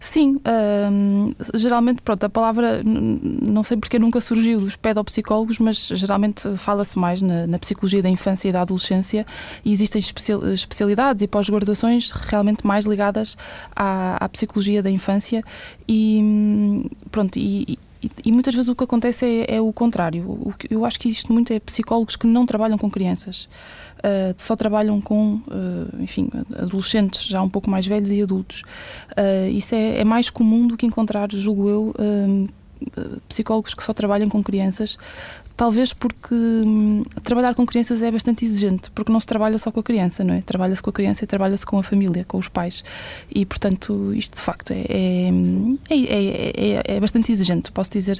Sim, 0.00 0.36
uh, 0.36 1.34
geralmente, 1.54 2.02
pronto, 2.02 2.24
a 2.24 2.28
palavra 2.28 2.82
não 2.84 3.62
sei 3.62 3.76
porque 3.76 4.00
nunca 4.00 4.20
surgiu 4.20 4.58
dos 4.58 4.74
pedopsicólogos, 4.74 5.60
mas 5.60 5.88
geralmente 5.94 6.56
fala-se 6.56 6.98
mais 6.98 7.22
na, 7.22 7.46
na, 7.46 7.58
psicologia 7.58 8.02
da 8.02 8.08
infância 8.08 8.48
e 8.48 8.52
da 8.52 8.62
adolescência 8.62 9.24
e 9.64 9.70
existem 9.70 10.00
especial, 10.00 10.44
especialidades 10.48 11.22
e 11.22 11.28
pós-graduações 11.28 12.10
realmente 12.10 12.66
mais 12.66 12.84
ligadas 12.84 13.36
à, 13.76 14.24
à, 14.24 14.28
psicologia 14.28 14.82
da 14.82 14.90
infância 14.90 15.44
e 15.86 16.90
pronto, 17.12 17.38
e, 17.38 17.78
e, 18.02 18.10
e, 18.24 18.32
muitas 18.32 18.54
vezes 18.54 18.68
o 18.68 18.74
que 18.74 18.82
acontece 18.82 19.24
é, 19.24 19.56
é 19.56 19.60
o 19.60 19.72
contrário. 19.72 20.28
O 20.28 20.52
que 20.52 20.74
eu 20.74 20.84
acho 20.84 20.98
que 20.98 21.06
existe 21.06 21.30
muito 21.30 21.52
é 21.52 21.60
psicólogos 21.60 22.16
que 22.16 22.26
não 22.26 22.44
trabalham 22.44 22.76
com 22.76 22.90
crianças 22.90 23.48
uh, 24.02 24.34
só 24.36 24.56
trabalham 24.56 25.00
com, 25.00 25.34
uh, 25.46 26.02
enfim, 26.02 26.28
adolescentes 26.56 27.24
já 27.24 27.42
um 27.42 27.48
pouco 27.48 27.70
mais 27.70 27.86
velhos 27.86 28.10
e 28.10 28.22
adultos. 28.22 28.62
Uh, 29.12 29.48
isso 29.50 29.74
é, 29.74 30.00
é, 30.00 30.04
mais 30.04 30.30
comum 30.30 30.66
do 30.66 30.76
que 30.76 30.86
encontrar, 30.86 31.30
julgo 31.32 31.68
eu, 31.68 31.94
psicólogos 33.28 33.74
que 33.74 33.82
só 33.82 33.94
trabalham 33.94 34.28
com 34.28 34.42
crianças, 34.42 34.98
talvez 35.56 35.92
porque 35.92 36.34
hum, 36.34 37.04
trabalhar 37.22 37.54
com 37.54 37.64
crianças 37.64 38.02
é 38.02 38.10
bastante 38.10 38.44
exigente, 38.44 38.90
porque 38.90 39.12
não 39.12 39.20
se 39.20 39.26
trabalha 39.26 39.56
só 39.58 39.70
com 39.70 39.78
a 39.78 39.82
criança, 39.82 40.24
não 40.24 40.34
é? 40.34 40.42
Trabalha-se 40.42 40.82
com 40.82 40.90
a 40.90 40.92
criança 40.92 41.22
e 41.22 41.26
trabalha-se 41.26 41.64
com 41.64 41.78
a 41.78 41.82
família, 41.82 42.24
com 42.24 42.38
os 42.38 42.48
pais. 42.48 42.82
E, 43.30 43.46
portanto, 43.46 44.12
isto 44.14 44.34
de 44.34 44.42
facto 44.42 44.72
é, 44.72 44.84
é, 45.88 45.96
é, 45.96 46.96
é 46.96 47.00
bastante 47.00 47.30
exigente, 47.30 47.70
posso 47.70 47.90
dizer 47.92 48.18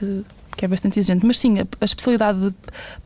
que 0.62 0.66
é 0.66 0.68
bastante 0.68 0.96
exigente. 1.00 1.26
Mas 1.26 1.40
sim, 1.40 1.58
a, 1.58 1.66
a, 1.80 1.84
especialidade 1.84 2.38
de 2.38 2.54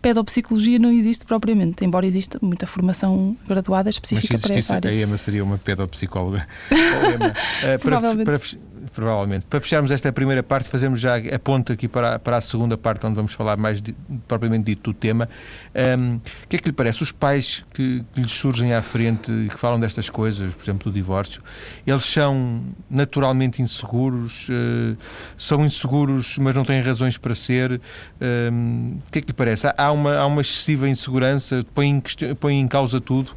pedopsicologia 0.02 0.78
não 0.78 0.92
existe 0.92 1.24
propriamente, 1.24 1.82
embora 1.86 2.04
exista 2.04 2.38
muita 2.42 2.66
formação 2.66 3.34
graduada 3.48 3.88
específica 3.88 4.34
Mas 4.34 4.42
se 4.42 4.46
para 4.46 4.58
essa 4.58 4.74
área. 4.74 4.90
A 4.90 4.94
EMA 4.94 5.16
seria 5.16 5.42
uma 5.42 5.56
pedopsicóloga. 5.56 6.46
EMA, 6.70 7.28
uh, 7.28 7.78
Provavelmente. 7.80 8.26
Para, 8.26 8.38
para, 8.38 8.58
provavelmente. 8.96 9.46
Para 9.46 9.60
fecharmos 9.60 9.90
esta 9.90 10.10
primeira 10.10 10.42
parte, 10.42 10.70
fazemos 10.70 10.98
já 10.98 11.16
a 11.16 11.38
ponta 11.38 11.74
aqui 11.74 11.86
para, 11.86 12.18
para 12.18 12.38
a 12.38 12.40
segunda 12.40 12.78
parte, 12.78 13.06
onde 13.06 13.14
vamos 13.14 13.34
falar 13.34 13.58
mais 13.58 13.82
de, 13.82 13.94
propriamente 14.26 14.64
dito 14.64 14.90
do 14.90 14.94
tema. 14.94 15.28
O 15.74 16.48
que 16.48 16.56
é 16.56 16.58
que 16.58 16.68
lhe 16.68 16.72
parece? 16.72 17.02
Os 17.02 17.12
pais 17.12 17.64
que, 17.74 18.02
que 18.12 18.20
lhes 18.20 18.32
surgem 18.32 18.72
à 18.72 18.80
frente 18.80 19.30
e 19.30 19.48
que 19.50 19.58
falam 19.58 19.78
destas 19.78 20.08
coisas, 20.08 20.54
por 20.54 20.64
exemplo, 20.64 20.90
do 20.90 20.94
divórcio, 20.94 21.42
eles 21.86 22.04
são 22.04 22.64
naturalmente 22.88 23.60
inseguros, 23.60 24.48
uh, 24.48 24.96
são 25.36 25.62
inseguros, 25.64 26.38
mas 26.38 26.54
não 26.54 26.64
têm 26.64 26.80
razões 26.80 27.18
para 27.18 27.34
ser. 27.34 27.72
O 27.72 29.10
que 29.12 29.18
é 29.18 29.20
que 29.20 29.28
lhe 29.28 29.34
parece? 29.34 29.70
Há 29.76 29.92
uma, 29.92 30.16
há 30.16 30.26
uma 30.26 30.40
excessiva 30.40 30.88
insegurança, 30.88 31.64
põe 31.74 31.88
em, 31.88 32.02
põe 32.40 32.54
em 32.58 32.66
causa 32.66 32.98
tudo? 32.98 33.36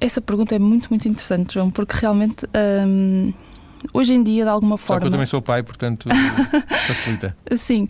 Essa 0.00 0.20
pergunta 0.20 0.56
é 0.56 0.58
muito, 0.58 0.88
muito 0.90 1.06
interessante, 1.06 1.54
João, 1.54 1.70
porque 1.70 1.96
realmente. 1.96 2.44
Um 2.54 3.32
hoje 3.92 4.14
em 4.14 4.22
dia, 4.22 4.44
de 4.44 4.50
alguma 4.50 4.78
forma. 4.78 5.06
eu 5.06 5.10
também 5.10 5.26
sou 5.26 5.40
pai, 5.40 5.62
portanto, 5.62 6.08
facilita. 6.86 7.36
Sim, 7.56 7.88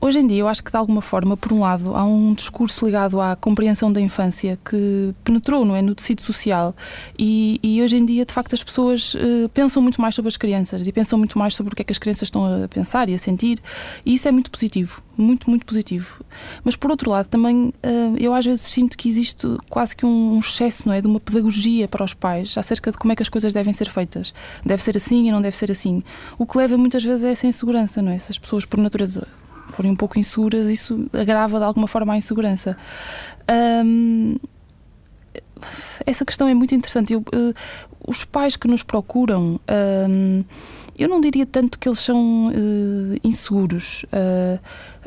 hoje 0.00 0.18
em 0.18 0.26
dia 0.26 0.38
eu 0.38 0.48
acho 0.48 0.62
que 0.62 0.70
de 0.70 0.76
alguma 0.76 1.00
forma, 1.00 1.36
por 1.36 1.52
um 1.52 1.60
lado, 1.60 1.94
há 1.94 2.04
um 2.04 2.34
discurso 2.34 2.84
ligado 2.84 3.20
à 3.20 3.36
compreensão 3.36 3.92
da 3.92 4.00
infância 4.00 4.58
que 4.64 5.14
penetrou 5.22 5.64
não 5.64 5.76
é, 5.76 5.82
no 5.82 5.94
tecido 5.94 6.22
social 6.22 6.74
e, 7.18 7.60
e 7.62 7.82
hoje 7.82 7.96
em 7.96 8.04
dia, 8.04 8.24
de 8.24 8.32
facto, 8.32 8.54
as 8.54 8.62
pessoas 8.62 9.14
uh, 9.14 9.48
pensam 9.52 9.82
muito 9.82 10.00
mais 10.00 10.14
sobre 10.14 10.28
as 10.28 10.36
crianças 10.36 10.86
e 10.86 10.92
pensam 10.92 11.18
muito 11.18 11.38
mais 11.38 11.54
sobre 11.54 11.72
o 11.72 11.76
que 11.76 11.82
é 11.82 11.84
que 11.84 11.92
as 11.92 11.98
crianças 11.98 12.28
estão 12.28 12.64
a 12.64 12.68
pensar 12.68 13.08
e 13.08 13.14
a 13.14 13.18
sentir 13.18 13.58
e 14.04 14.14
isso 14.14 14.28
é 14.28 14.30
muito 14.30 14.50
positivo 14.50 15.02
muito, 15.16 15.48
muito 15.50 15.64
positivo. 15.64 16.24
Mas 16.62 16.76
por 16.76 16.90
outro 16.90 17.10
lado, 17.10 17.28
também 17.28 17.68
uh, 17.68 18.16
eu 18.18 18.34
às 18.34 18.44
vezes 18.44 18.62
sinto 18.62 18.96
que 18.96 19.08
existe 19.08 19.46
quase 19.68 19.96
que 19.96 20.04
um 20.06 20.38
excesso 20.38 20.88
não 20.88 20.94
é, 20.94 21.00
de 21.00 21.06
uma 21.06 21.20
pedagogia 21.20 21.88
para 21.88 22.04
os 22.04 22.14
pais 22.14 22.56
acerca 22.56 22.90
de 22.90 22.98
como 22.98 23.12
é 23.12 23.16
que 23.16 23.22
as 23.22 23.28
coisas 23.28 23.52
devem 23.52 23.72
ser 23.72 23.90
feitas. 23.90 24.32
Deve 24.64 24.82
ser 24.82 24.96
assim 24.96 25.28
e 25.28 25.32
não 25.32 25.40
deve 25.40 25.56
ser 25.56 25.70
assim. 25.70 26.02
O 26.38 26.46
que 26.46 26.58
leva 26.58 26.76
muitas 26.76 27.02
vezes 27.04 27.24
a 27.24 27.30
essa 27.30 27.46
insegurança, 27.46 28.02
não 28.02 28.12
é? 28.12 28.18
Se 28.18 28.32
as 28.32 28.38
pessoas, 28.38 28.64
por 28.64 28.78
natureza, 28.78 29.26
forem 29.68 29.92
um 29.92 29.96
pouco 29.96 30.18
inseguras, 30.18 30.66
isso 30.66 31.08
agrava 31.12 31.58
de 31.58 31.64
alguma 31.64 31.86
forma 31.86 32.12
a 32.12 32.16
insegurança. 32.16 32.76
Um, 33.84 34.36
essa 36.06 36.24
questão 36.24 36.46
é 36.48 36.54
muito 36.54 36.74
interessante. 36.74 37.14
Eu, 37.14 37.20
uh, 37.20 37.54
os 38.06 38.24
pais 38.24 38.56
que 38.56 38.68
nos 38.68 38.82
procuram. 38.82 39.60
Um, 40.10 40.44
eu 40.96 41.08
não 41.08 41.20
diria 41.20 41.44
tanto 41.44 41.78
que 41.78 41.88
eles 41.88 41.98
são 41.98 42.48
uh, 42.48 43.20
inseguros. 43.22 44.04
Uh, 44.04 44.58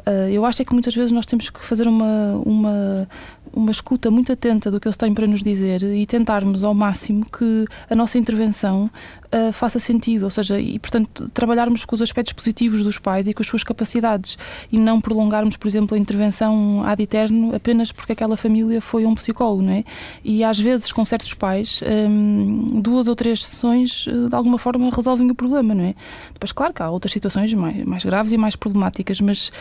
uh, 0.09 0.29
eu 0.29 0.45
acho 0.45 0.61
é 0.61 0.65
que 0.65 0.73
muitas 0.73 0.93
vezes 0.95 1.11
nós 1.11 1.25
temos 1.25 1.49
que 1.49 1.63
fazer 1.63 1.87
uma, 1.87 2.41
uma, 2.45 3.07
uma 3.53 3.71
escuta 3.71 4.11
muito 4.11 4.31
atenta 4.31 4.69
do 4.69 4.79
que 4.79 4.87
eles 4.87 4.97
têm 4.97 5.13
para 5.13 5.25
nos 5.25 5.41
dizer 5.43 5.83
e 5.83 6.05
tentarmos 6.05 6.63
ao 6.63 6.73
máximo 6.73 7.25
que 7.25 7.65
a 7.89 7.95
nossa 7.95 8.17
intervenção 8.17 8.89
uh, 9.27 9.51
faça 9.53 9.79
sentido, 9.79 10.23
ou 10.23 10.29
seja, 10.29 10.59
e 10.59 10.77
portanto 10.79 11.29
trabalharmos 11.33 11.85
com 11.85 11.95
os 11.95 12.01
aspectos 12.01 12.33
positivos 12.33 12.83
dos 12.83 12.97
pais 12.97 13.27
e 13.27 13.33
com 13.33 13.41
as 13.41 13.47
suas 13.47 13.63
capacidades 13.63 14.37
e 14.71 14.79
não 14.79 14.99
prolongarmos, 14.99 15.57
por 15.57 15.67
exemplo, 15.67 15.95
a 15.95 15.99
intervenção 15.99 16.83
ad 16.85 17.01
eterno 17.01 17.55
apenas 17.55 17.91
porque 17.91 18.13
aquela 18.13 18.37
família 18.37 18.81
foi 18.81 19.05
um 19.05 19.15
psicólogo, 19.15 19.61
não 19.61 19.73
é? 19.73 19.83
E 20.23 20.43
às 20.43 20.59
vezes 20.59 20.91
com 20.91 21.03
certos 21.05 21.33
pais 21.33 21.81
um, 22.09 22.81
duas 22.81 23.07
ou 23.07 23.15
três 23.15 23.45
sessões 23.45 24.05
de 24.05 24.35
alguma 24.35 24.57
forma 24.57 24.89
resolvem 24.93 25.29
o 25.29 25.35
problema, 25.35 25.73
não 25.77 25.85
é? 25.85 25.95
Depois, 26.33 26.51
claro 26.51 26.73
que 26.73 26.81
há 26.81 26.89
outras 26.89 27.11
situações 27.11 27.53
mais, 27.53 27.85
mais 27.85 28.03
graves 28.03 28.31
e 28.31 28.37
mais 28.37 28.55
problemáticas, 28.55 29.21
mas 29.21 29.51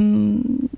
um, 0.00 0.68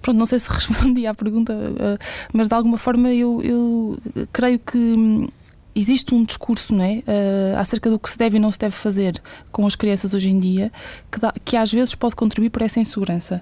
pronto, 0.00 0.18
não 0.18 0.26
sei 0.26 0.38
se 0.38 0.48
respondi 0.52 1.06
à 1.06 1.14
pergunta, 1.14 1.52
uh, 1.52 1.98
mas 2.32 2.48
de 2.48 2.54
alguma 2.54 2.78
forma 2.78 3.12
eu, 3.12 3.42
eu 3.42 3.98
creio 4.32 4.58
que 4.58 4.78
hum, 4.78 5.28
existe 5.74 6.14
um 6.14 6.22
discurso 6.22 6.74
né, 6.74 7.02
uh, 7.06 7.58
acerca 7.58 7.90
do 7.90 7.98
que 7.98 8.08
se 8.08 8.16
deve 8.16 8.36
e 8.36 8.40
não 8.40 8.50
se 8.50 8.58
deve 8.58 8.74
fazer 8.74 9.20
com 9.50 9.66
as 9.66 9.74
crianças 9.74 10.14
hoje 10.14 10.30
em 10.30 10.38
dia 10.38 10.70
que, 11.10 11.18
dá, 11.18 11.34
que 11.44 11.56
às 11.56 11.72
vezes 11.72 11.94
pode 11.94 12.14
contribuir 12.14 12.50
para 12.50 12.64
essa 12.64 12.78
insegurança. 12.78 13.40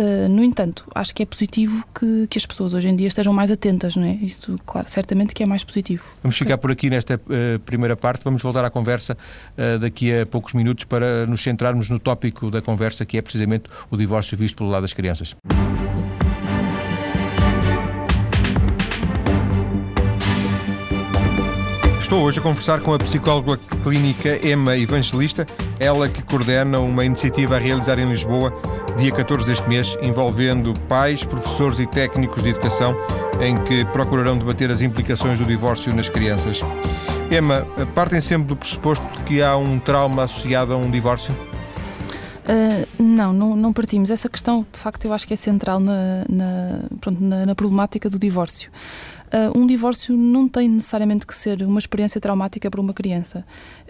Uh, 0.00 0.30
no 0.30 0.42
entanto, 0.42 0.86
acho 0.94 1.14
que 1.14 1.22
é 1.22 1.26
positivo 1.26 1.84
que, 1.94 2.26
que, 2.26 2.38
as 2.38 2.46
pessoas 2.46 2.72
hoje 2.72 2.88
em 2.88 2.96
dia 2.96 3.06
estejam 3.06 3.34
mais 3.34 3.50
atentas, 3.50 3.96
não 3.96 4.04
é? 4.04 4.14
Isso, 4.14 4.56
claro, 4.64 4.88
certamente 4.88 5.34
que 5.34 5.42
é 5.42 5.46
mais 5.46 5.62
positivo. 5.62 6.04
Vamos 6.22 6.38
ficar 6.38 6.56
por 6.56 6.70
aqui 6.70 6.88
nesta 6.88 7.16
uh, 7.16 7.58
primeira 7.66 7.94
parte, 7.94 8.24
vamos 8.24 8.40
voltar 8.40 8.64
à 8.64 8.70
conversa 8.70 9.14
uh, 9.58 9.78
daqui 9.78 10.18
a 10.18 10.24
poucos 10.24 10.54
minutos 10.54 10.84
para 10.84 11.26
nos 11.26 11.42
centrarmos 11.42 11.90
no 11.90 11.98
tópico 11.98 12.50
da 12.50 12.62
conversa 12.62 13.04
que 13.04 13.18
é 13.18 13.22
precisamente 13.22 13.64
o 13.90 13.96
divórcio 13.98 14.38
visto 14.38 14.56
pelo 14.56 14.70
lado 14.70 14.82
das 14.82 14.94
crianças. 14.94 15.36
Estou 22.10 22.24
hoje 22.24 22.40
a 22.40 22.42
conversar 22.42 22.80
com 22.80 22.92
a 22.92 22.98
psicóloga 22.98 23.56
clínica 23.84 24.44
Emma 24.44 24.76
Evangelista, 24.76 25.46
ela 25.78 26.08
que 26.08 26.20
coordena 26.24 26.80
uma 26.80 27.04
iniciativa 27.04 27.54
a 27.54 27.58
realizar 27.60 28.00
em 28.00 28.08
Lisboa, 28.08 28.52
dia 28.98 29.12
14 29.12 29.46
deste 29.46 29.68
mês, 29.68 29.96
envolvendo 30.02 30.72
pais, 30.88 31.22
professores 31.22 31.78
e 31.78 31.86
técnicos 31.86 32.42
de 32.42 32.48
educação, 32.48 32.96
em 33.40 33.56
que 33.62 33.84
procurarão 33.92 34.36
debater 34.36 34.72
as 34.72 34.80
implicações 34.80 35.38
do 35.38 35.44
divórcio 35.44 35.94
nas 35.94 36.08
crianças. 36.08 36.62
Emma, 37.30 37.64
partem 37.94 38.20
sempre 38.20 38.48
do 38.48 38.56
pressuposto 38.56 39.06
de 39.16 39.22
que 39.22 39.40
há 39.40 39.56
um 39.56 39.78
trauma 39.78 40.24
associado 40.24 40.72
a 40.72 40.76
um 40.76 40.90
divórcio? 40.90 41.32
Uh, 41.32 42.84
não, 43.00 43.32
não, 43.32 43.54
não, 43.54 43.72
partimos. 43.72 44.10
Essa 44.10 44.28
questão, 44.28 44.66
de 44.72 44.78
facto, 44.80 45.04
eu 45.04 45.12
acho 45.12 45.28
que 45.28 45.34
é 45.34 45.36
central 45.36 45.78
na, 45.78 46.24
na, 46.28 46.80
pronto, 47.00 47.22
na, 47.22 47.46
na 47.46 47.54
problemática 47.54 48.10
do 48.10 48.18
divórcio. 48.18 48.68
Uh, 49.32 49.56
um 49.56 49.64
divórcio 49.64 50.16
não 50.16 50.48
tem 50.48 50.68
necessariamente 50.68 51.24
que 51.24 51.34
ser 51.34 51.62
uma 51.62 51.78
experiência 51.78 52.20
traumática 52.20 52.68
para 52.68 52.80
uma 52.80 52.92
criança. 52.92 53.44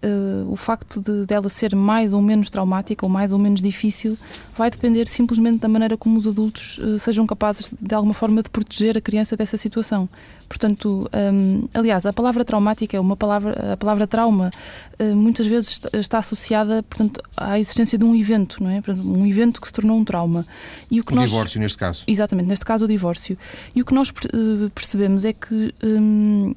Uh, 0.04 0.50
o 0.52 0.56
facto 0.56 1.00
de 1.00 1.24
dela 1.24 1.48
ser 1.48 1.74
mais 1.74 2.12
ou 2.12 2.20
menos 2.20 2.50
traumática 2.50 3.06
ou 3.06 3.10
mais 3.10 3.32
ou 3.32 3.38
menos 3.38 3.62
difícil 3.62 4.18
vai 4.54 4.70
depender 4.70 5.08
simplesmente 5.08 5.58
da 5.58 5.68
maneira 5.68 5.96
como 5.96 6.18
os 6.18 6.26
adultos 6.26 6.78
uh, 6.78 6.98
sejam 6.98 7.26
capazes 7.26 7.72
de 7.80 7.94
alguma 7.94 8.12
forma 8.12 8.42
de 8.42 8.50
proteger 8.50 8.98
a 8.98 9.00
criança 9.00 9.34
dessa 9.34 9.56
situação. 9.56 10.08
Portanto, 10.50 11.08
um, 11.32 11.68
aliás, 11.72 12.04
a 12.06 12.12
palavra 12.12 12.44
traumática 12.44 12.96
é 12.96 13.00
uma 13.00 13.16
palavra, 13.16 13.74
a 13.74 13.76
palavra 13.76 14.04
trauma 14.04 14.50
muitas 15.14 15.46
vezes 15.46 15.80
está 15.92 16.18
associada, 16.18 16.82
portanto, 16.82 17.22
à 17.36 17.56
existência 17.56 17.96
de 17.96 18.04
um 18.04 18.16
evento, 18.16 18.62
não 18.62 18.68
é? 18.68 18.82
Um 18.88 19.24
evento 19.24 19.60
que 19.60 19.68
se 19.68 19.72
tornou 19.72 19.96
um 19.96 20.04
trauma. 20.04 20.44
E 20.90 21.00
o 21.00 21.04
que 21.04 21.12
o 21.12 21.16
nós... 21.16 21.30
divórcio 21.30 21.60
neste 21.60 21.78
caso. 21.78 22.02
Exatamente, 22.04 22.48
neste 22.48 22.64
caso 22.64 22.84
o 22.84 22.88
divórcio. 22.88 23.38
E 23.76 23.80
o 23.80 23.84
que 23.84 23.94
nós 23.94 24.12
percebemos 24.74 25.24
é 25.24 25.32
que 25.32 25.72
hum, 25.84 26.52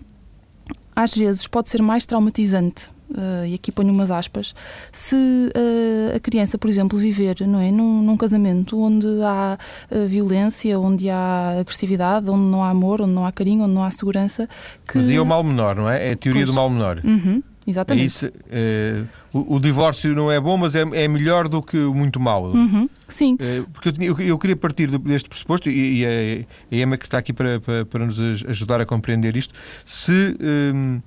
às 0.96 1.16
vezes 1.16 1.46
pode 1.48 1.70
ser 1.70 1.82
mais 1.84 2.04
traumatizante 2.04 2.90
Uh, 3.14 3.46
e 3.46 3.54
aqui 3.54 3.72
ponho 3.72 3.92
umas 3.94 4.10
aspas, 4.10 4.56
se 4.92 5.16
uh, 5.16 6.16
a 6.16 6.20
criança, 6.20 6.58
por 6.58 6.68
exemplo, 6.68 6.98
viver 6.98 7.36
não 7.46 7.60
é, 7.60 7.72
num, 7.72 8.02
num 8.02 8.18
casamento 8.18 8.80
onde 8.82 9.08
há 9.24 9.58
uh, 9.92 10.08
violência, 10.08 10.80
onde 10.80 11.12
há 11.12 11.58
agressividade, 11.60 12.28
onde 12.30 12.50
não 12.50 12.64
há 12.64 12.70
amor, 12.70 13.02
onde 13.02 13.14
não 13.14 13.24
há 13.24 13.32
carinho, 13.32 13.66
onde 13.66 13.74
não 13.74 13.84
há 13.84 13.92
segurança. 13.92 14.50
Que... 14.88 14.98
Mas 14.98 15.10
aí 15.10 15.16
é 15.16 15.22
o 15.22 15.26
mal 15.26 15.44
menor, 15.44 15.76
não 15.76 15.88
é? 15.88 16.10
É 16.10 16.12
a 16.14 16.16
teoria 16.16 16.42
pois. 16.42 16.50
do 16.50 16.56
mal 16.56 16.70
menor. 16.72 17.02
Uhum. 17.04 17.44
Exatamente. 17.66 18.04
É 18.04 18.06
isso, 18.06 18.28
uh, 18.28 19.08
o, 19.32 19.56
o, 19.56 19.60
divórcio 19.60 20.14
não 20.14 20.32
é 20.32 20.40
bom, 20.40 20.58
mas 20.58 20.76
é, 20.76 20.82
é 20.82 21.08
melhor 21.08 21.48
do 21.48 21.62
que 21.62 21.78
muito 21.78 22.20
mau. 22.20 22.46
Uhum. 22.46 22.90
Sim. 23.08 23.38
Porque 23.72 23.90
eu, 23.90 24.18
eu, 24.18 24.28
eu, 24.28 24.38
queria 24.38 24.56
partir 24.56 24.90
deste 25.00 25.30
pressuposto, 25.30 25.70
e, 25.70 26.02
e 26.02 26.06
a, 26.06 26.76
a 26.76 26.80
Emma 26.80 26.98
que 26.98 27.06
está 27.06 27.20
aqui 27.20 27.32
para, 27.32 27.62
para, 27.62 27.86
para, 27.86 28.06
nos 28.06 28.20
ajudar 28.48 28.82
a 28.82 28.86
compreender 28.86 29.38
isto, 29.38 29.54
se, 29.86 30.36
um, 30.42 31.00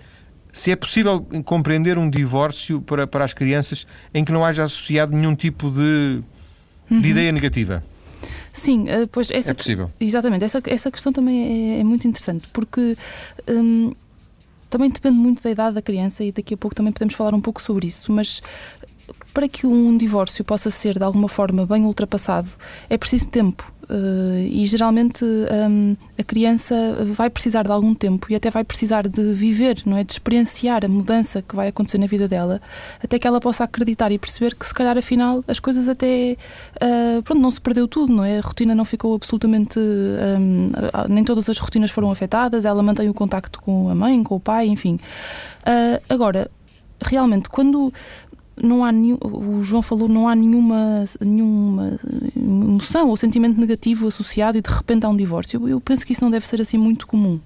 se 0.56 0.70
é 0.70 0.76
possível 0.76 1.20
compreender 1.44 1.98
um 1.98 2.08
divórcio 2.08 2.80
para, 2.80 3.06
para 3.06 3.22
as 3.22 3.34
crianças 3.34 3.86
em 4.14 4.24
que 4.24 4.32
não 4.32 4.42
haja 4.42 4.64
associado 4.64 5.14
nenhum 5.14 5.34
tipo 5.34 5.70
de, 5.70 6.22
uhum. 6.90 6.98
de 6.98 7.08
ideia 7.10 7.30
negativa. 7.30 7.84
Sim, 8.54 8.88
eh, 8.88 9.06
pois 9.12 9.30
essa, 9.30 9.50
é 9.50 9.54
possível. 9.54 9.90
Exatamente, 10.00 10.46
essa, 10.46 10.62
essa 10.64 10.90
questão 10.90 11.12
também 11.12 11.74
é, 11.74 11.80
é 11.80 11.84
muito 11.84 12.08
interessante, 12.08 12.48
porque 12.54 12.96
hum, 13.46 13.92
também 14.70 14.88
depende 14.88 15.18
muito 15.18 15.42
da 15.42 15.50
idade 15.50 15.74
da 15.74 15.82
criança 15.82 16.24
e 16.24 16.32
daqui 16.32 16.54
a 16.54 16.56
pouco 16.56 16.74
também 16.74 16.90
podemos 16.90 17.14
falar 17.14 17.34
um 17.34 17.40
pouco 17.40 17.60
sobre 17.60 17.88
isso, 17.88 18.10
mas 18.10 18.40
para 19.32 19.48
que 19.48 19.66
um 19.66 19.96
divórcio 19.96 20.44
possa 20.44 20.70
ser 20.70 20.98
de 20.98 21.04
alguma 21.04 21.28
forma 21.28 21.66
bem 21.66 21.84
ultrapassado, 21.84 22.48
é 22.88 22.96
preciso 22.96 23.28
tempo. 23.28 23.72
Uh, 23.88 24.42
e 24.50 24.66
geralmente 24.66 25.24
um, 25.24 25.96
a 26.18 26.22
criança 26.24 26.74
vai 27.14 27.30
precisar 27.30 27.62
de 27.62 27.70
algum 27.70 27.94
tempo 27.94 28.26
e 28.30 28.34
até 28.34 28.50
vai 28.50 28.64
precisar 28.64 29.06
de 29.06 29.32
viver, 29.32 29.80
não 29.86 29.96
é, 29.96 30.02
de 30.02 30.10
experienciar 30.10 30.84
a 30.84 30.88
mudança 30.88 31.40
que 31.40 31.54
vai 31.54 31.68
acontecer 31.68 31.98
na 31.98 32.06
vida 32.06 32.26
dela, 32.26 32.60
até 33.00 33.16
que 33.16 33.28
ela 33.28 33.40
possa 33.40 33.62
acreditar 33.62 34.10
e 34.10 34.18
perceber 34.18 34.56
que 34.56 34.66
se 34.66 34.74
calhar 34.74 34.98
afinal 34.98 35.44
as 35.46 35.60
coisas 35.60 35.88
até 35.88 36.36
uh, 36.82 37.22
pronto 37.22 37.40
não 37.40 37.50
se 37.50 37.60
perdeu 37.60 37.86
tudo, 37.86 38.12
não 38.12 38.24
é? 38.24 38.38
A 38.38 38.40
rotina 38.40 38.74
não 38.74 38.84
ficou 38.84 39.14
absolutamente 39.14 39.78
um, 39.78 40.70
nem 41.08 41.22
todas 41.22 41.48
as 41.48 41.58
rotinas 41.58 41.92
foram 41.92 42.10
afetadas, 42.10 42.64
ela 42.64 42.82
mantém 42.82 43.08
o 43.08 43.14
contacto 43.14 43.60
com 43.60 43.88
a 43.88 43.94
mãe, 43.94 44.20
com 44.24 44.34
o 44.34 44.40
pai, 44.40 44.66
enfim. 44.66 44.98
Uh, 45.62 46.02
agora 46.08 46.50
realmente 47.04 47.48
quando 47.48 47.92
não 48.62 48.84
há 48.84 48.90
o 49.20 49.62
João 49.62 49.82
falou, 49.82 50.08
não 50.08 50.28
há 50.28 50.34
nenhuma, 50.34 51.04
nenhuma 51.20 51.98
emoção 52.34 53.08
ou 53.08 53.16
sentimento 53.16 53.60
negativo 53.60 54.08
associado 54.08 54.56
e 54.56 54.62
de 54.62 54.70
repente 54.70 55.04
há 55.04 55.08
um 55.08 55.16
divórcio. 55.16 55.68
Eu 55.68 55.80
penso 55.80 56.06
que 56.06 56.12
isso 56.12 56.24
não 56.24 56.30
deve 56.30 56.46
ser 56.46 56.60
assim 56.60 56.78
muito 56.78 57.06
comum 57.06 57.38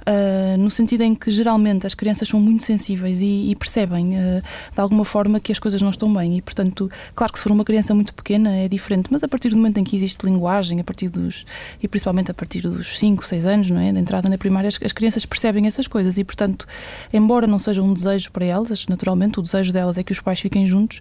uh, 0.00 0.56
no 0.58 0.70
sentido 0.70 1.02
em 1.02 1.14
que 1.14 1.30
geralmente 1.30 1.86
as 1.86 1.94
crianças 1.94 2.28
são 2.28 2.40
muito 2.40 2.62
sensíveis 2.62 3.22
e, 3.22 3.50
e 3.50 3.56
percebem 3.56 4.16
uh, 4.16 4.42
de 4.74 4.80
alguma 4.80 5.04
forma 5.04 5.40
que 5.40 5.52
as 5.52 5.58
coisas 5.58 5.80
não 5.80 5.90
estão 5.90 6.12
bem. 6.12 6.36
E, 6.36 6.42
portanto, 6.42 6.90
claro 7.14 7.32
que 7.32 7.38
se 7.38 7.42
for 7.44 7.52
uma 7.52 7.64
criança 7.64 7.94
muito 7.94 8.14
pequena 8.14 8.56
é 8.56 8.68
diferente, 8.68 9.08
mas 9.10 9.22
a 9.22 9.28
partir 9.28 9.50
do 9.50 9.56
momento 9.56 9.78
em 9.78 9.84
que 9.84 9.96
existe 9.96 10.24
linguagem, 10.24 10.80
a 10.80 10.84
partir 10.84 11.08
dos. 11.08 11.44
e 11.82 11.88
principalmente 11.88 12.30
a 12.30 12.34
partir 12.34 12.62
dos 12.62 12.98
5, 12.98 13.24
6 13.24 13.46
anos, 13.46 13.70
não 13.70 13.80
é? 13.80 13.92
Da 13.92 14.00
entrada 14.00 14.28
na 14.28 14.38
primária, 14.38 14.68
as, 14.68 14.78
as 14.82 14.92
crianças 14.92 15.24
percebem 15.26 15.66
essas 15.66 15.86
coisas 15.86 16.18
e, 16.18 16.24
portanto, 16.24 16.66
embora 17.12 17.46
não 17.46 17.58
seja 17.58 17.82
um 17.82 17.92
desejo 17.92 18.30
para 18.30 18.44
elas, 18.44 18.86
naturalmente 18.88 19.38
o 19.38 19.42
desejo 19.42 19.72
delas 19.72 19.98
é 19.98 20.02
que 20.02 20.12
os 20.12 20.20
pais 20.20 20.40
fiquem 20.40 20.66
juntos. 20.66 21.00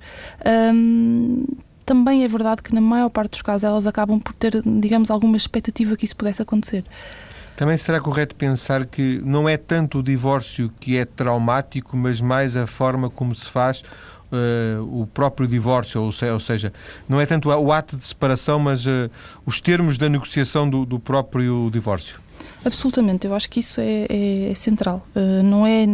Um, 0.73 1.45
também 1.89 2.23
é 2.23 2.27
verdade 2.27 2.61
que 2.61 2.73
na 2.73 2.81
maior 2.81 3.09
parte 3.09 3.31
dos 3.31 3.41
casos 3.41 3.63
elas 3.63 3.87
acabam 3.87 4.19
por 4.19 4.31
ter, 4.33 4.61
digamos, 4.63 5.09
alguma 5.09 5.35
expectativa 5.35 5.97
que 5.97 6.05
isso 6.05 6.15
pudesse 6.15 6.39
acontecer. 6.39 6.83
Também 7.59 7.75
será 7.75 7.99
correto 7.99 8.35
pensar 8.35 8.85
que 8.85 9.21
não 9.21 9.49
é 9.49 9.57
tanto 9.57 9.99
o 9.99 10.03
divórcio 10.03 10.71
que 10.79 10.97
é 10.97 11.03
traumático, 11.03 11.97
mas 11.97 12.21
mais 12.21 12.55
a 12.55 12.65
forma 12.65 13.09
como 13.09 13.35
se 13.35 13.49
faz 13.49 13.83
uh, 14.31 15.01
o 15.01 15.05
próprio 15.05 15.45
divórcio, 15.45 16.01
ou, 16.01 16.09
se, 16.09 16.25
ou, 16.31 16.39
seja, 16.39 16.71
não 17.09 17.19
é 17.19 17.25
tanto 17.25 17.49
o 17.49 17.73
ato 17.73 17.97
de 17.97 18.07
separação, 18.07 18.59
mas 18.59 18.85
uh, 18.85 19.11
os 19.45 19.59
termos 19.59 19.97
da 19.97 20.07
negociação 20.07 20.69
do, 20.69 20.85
do 20.85 20.97
próprio 21.01 21.69
divórcio. 21.69 22.17
Absolutamente, 22.63 23.25
eu 23.25 23.33
acho 23.33 23.49
que 23.49 23.59
isso 23.59 23.79
é, 23.79 24.05
é, 24.09 24.51
é 24.51 24.55
central. 24.55 25.05
Uh, 25.15 25.41
não, 25.43 25.65
é, 25.65 25.85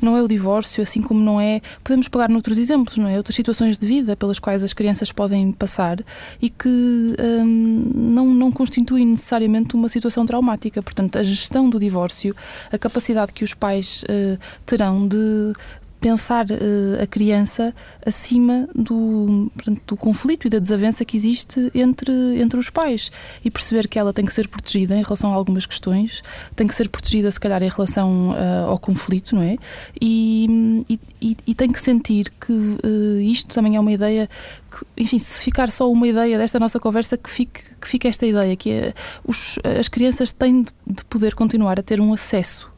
não 0.00 0.16
é 0.16 0.22
o 0.22 0.28
divórcio, 0.28 0.82
assim 0.82 1.02
como 1.02 1.20
não 1.20 1.40
é. 1.40 1.60
Podemos 1.84 2.08
pegar 2.08 2.28
noutros 2.28 2.56
exemplos, 2.58 2.96
não 2.96 3.06
é? 3.06 3.16
Outras 3.16 3.36
situações 3.36 3.76
de 3.76 3.86
vida 3.86 4.16
pelas 4.16 4.38
quais 4.38 4.62
as 4.62 4.72
crianças 4.72 5.12
podem 5.12 5.52
passar 5.52 5.98
e 6.40 6.48
que 6.48 6.68
um, 6.68 7.92
não, 7.94 8.26
não 8.26 8.50
constituem 8.50 9.06
necessariamente 9.06 9.74
uma 9.74 9.88
situação 9.88 10.24
traumática. 10.24 10.82
Portanto, 10.82 11.18
a 11.18 11.22
gestão 11.22 11.68
do 11.68 11.78
divórcio, 11.78 12.34
a 12.72 12.78
capacidade 12.78 13.32
que 13.32 13.44
os 13.44 13.52
pais 13.52 14.02
uh, 14.04 14.38
terão 14.64 15.06
de 15.06 15.52
pensar 16.00 16.46
uh, 16.46 17.02
a 17.02 17.06
criança 17.06 17.74
acima 18.04 18.68
do, 18.74 19.50
portanto, 19.54 19.82
do 19.86 19.96
conflito 19.96 20.46
e 20.46 20.50
da 20.50 20.58
desavença 20.58 21.04
que 21.04 21.16
existe 21.16 21.70
entre, 21.74 22.12
entre 22.40 22.58
os 22.58 22.70
pais 22.70 23.12
e 23.44 23.50
perceber 23.50 23.86
que 23.86 23.98
ela 23.98 24.12
tem 24.12 24.24
que 24.24 24.32
ser 24.32 24.48
protegida 24.48 24.96
em 24.96 25.02
relação 25.02 25.32
a 25.32 25.34
algumas 25.34 25.66
questões, 25.66 26.22
tem 26.56 26.66
que 26.66 26.74
ser 26.74 26.88
protegida, 26.88 27.30
se 27.30 27.38
calhar, 27.38 27.62
em 27.62 27.68
relação 27.68 28.30
uh, 28.30 28.68
ao 28.68 28.78
conflito, 28.78 29.34
não 29.34 29.42
é? 29.42 29.56
E, 30.00 30.84
e, 31.20 31.36
e, 31.46 31.54
tem 31.54 31.70
que 31.70 31.80
sentir 31.80 32.32
que 32.40 32.52
uh, 32.52 33.20
isto 33.20 33.54
também 33.54 33.76
é 33.76 33.80
uma 33.80 33.92
ideia 33.92 34.28
que, 34.70 35.02
enfim, 35.02 35.18
se 35.18 35.42
ficar 35.42 35.70
só 35.70 35.90
uma 35.90 36.08
ideia 36.08 36.38
desta 36.38 36.58
nossa 36.58 36.80
conversa, 36.80 37.16
que 37.16 37.30
fique, 37.30 37.60
que 37.78 37.86
fique 37.86 38.08
esta 38.08 38.24
ideia, 38.26 38.56
que 38.56 38.70
é, 38.70 38.94
os, 39.24 39.58
as 39.78 39.88
crianças 39.88 40.32
têm 40.32 40.62
de, 40.62 40.72
de 40.86 41.04
poder 41.04 41.34
continuar 41.34 41.78
a 41.78 41.82
ter 41.82 42.00
um 42.00 42.12
acesso 42.12 42.70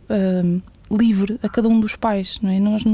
livre 0.92 1.38
a 1.42 1.48
cada 1.48 1.68
um 1.68 1.80
dos 1.80 1.96
pais, 1.96 2.38
não 2.42 2.50
é? 2.50 2.60
Nós 2.60 2.84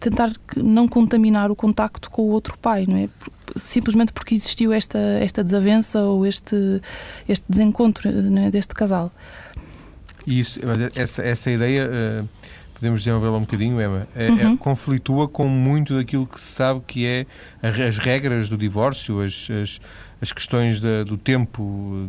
tentar 0.00 0.30
não 0.56 0.88
contaminar 0.88 1.50
o 1.50 1.56
contacto 1.56 2.10
com 2.10 2.22
o 2.22 2.30
outro 2.30 2.56
pai, 2.58 2.86
não 2.88 2.96
é? 2.96 3.08
Simplesmente 3.56 4.12
porque 4.12 4.34
existiu 4.34 4.72
esta, 4.72 4.98
esta 4.98 5.44
desavença 5.44 6.00
ou 6.00 6.26
este, 6.26 6.80
este 7.28 7.44
desencontro 7.48 8.08
é? 8.08 8.50
deste 8.50 8.74
casal. 8.74 9.12
Isso, 10.26 10.58
essa, 10.96 11.22
essa 11.22 11.50
ideia, 11.50 11.86
uh, 11.86 12.28
podemos 12.74 13.02
desenvolvê-la 13.02 13.36
um 13.36 13.42
bocadinho, 13.42 13.80
Emma, 13.80 14.08
é, 14.16 14.26
é 14.26 14.30
uhum. 14.30 14.54
é, 14.54 14.56
conflitua 14.56 15.28
com 15.28 15.46
muito 15.46 15.94
daquilo 15.94 16.26
que 16.26 16.40
se 16.40 16.46
sabe 16.46 16.80
que 16.86 17.06
é 17.06 17.26
as 17.62 17.98
regras 17.98 18.48
do 18.48 18.56
divórcio, 18.56 19.20
as, 19.20 19.48
as, 19.50 19.80
as 20.22 20.32
questões 20.32 20.80
da, 20.80 21.04
do 21.04 21.18
tempo 21.18 22.08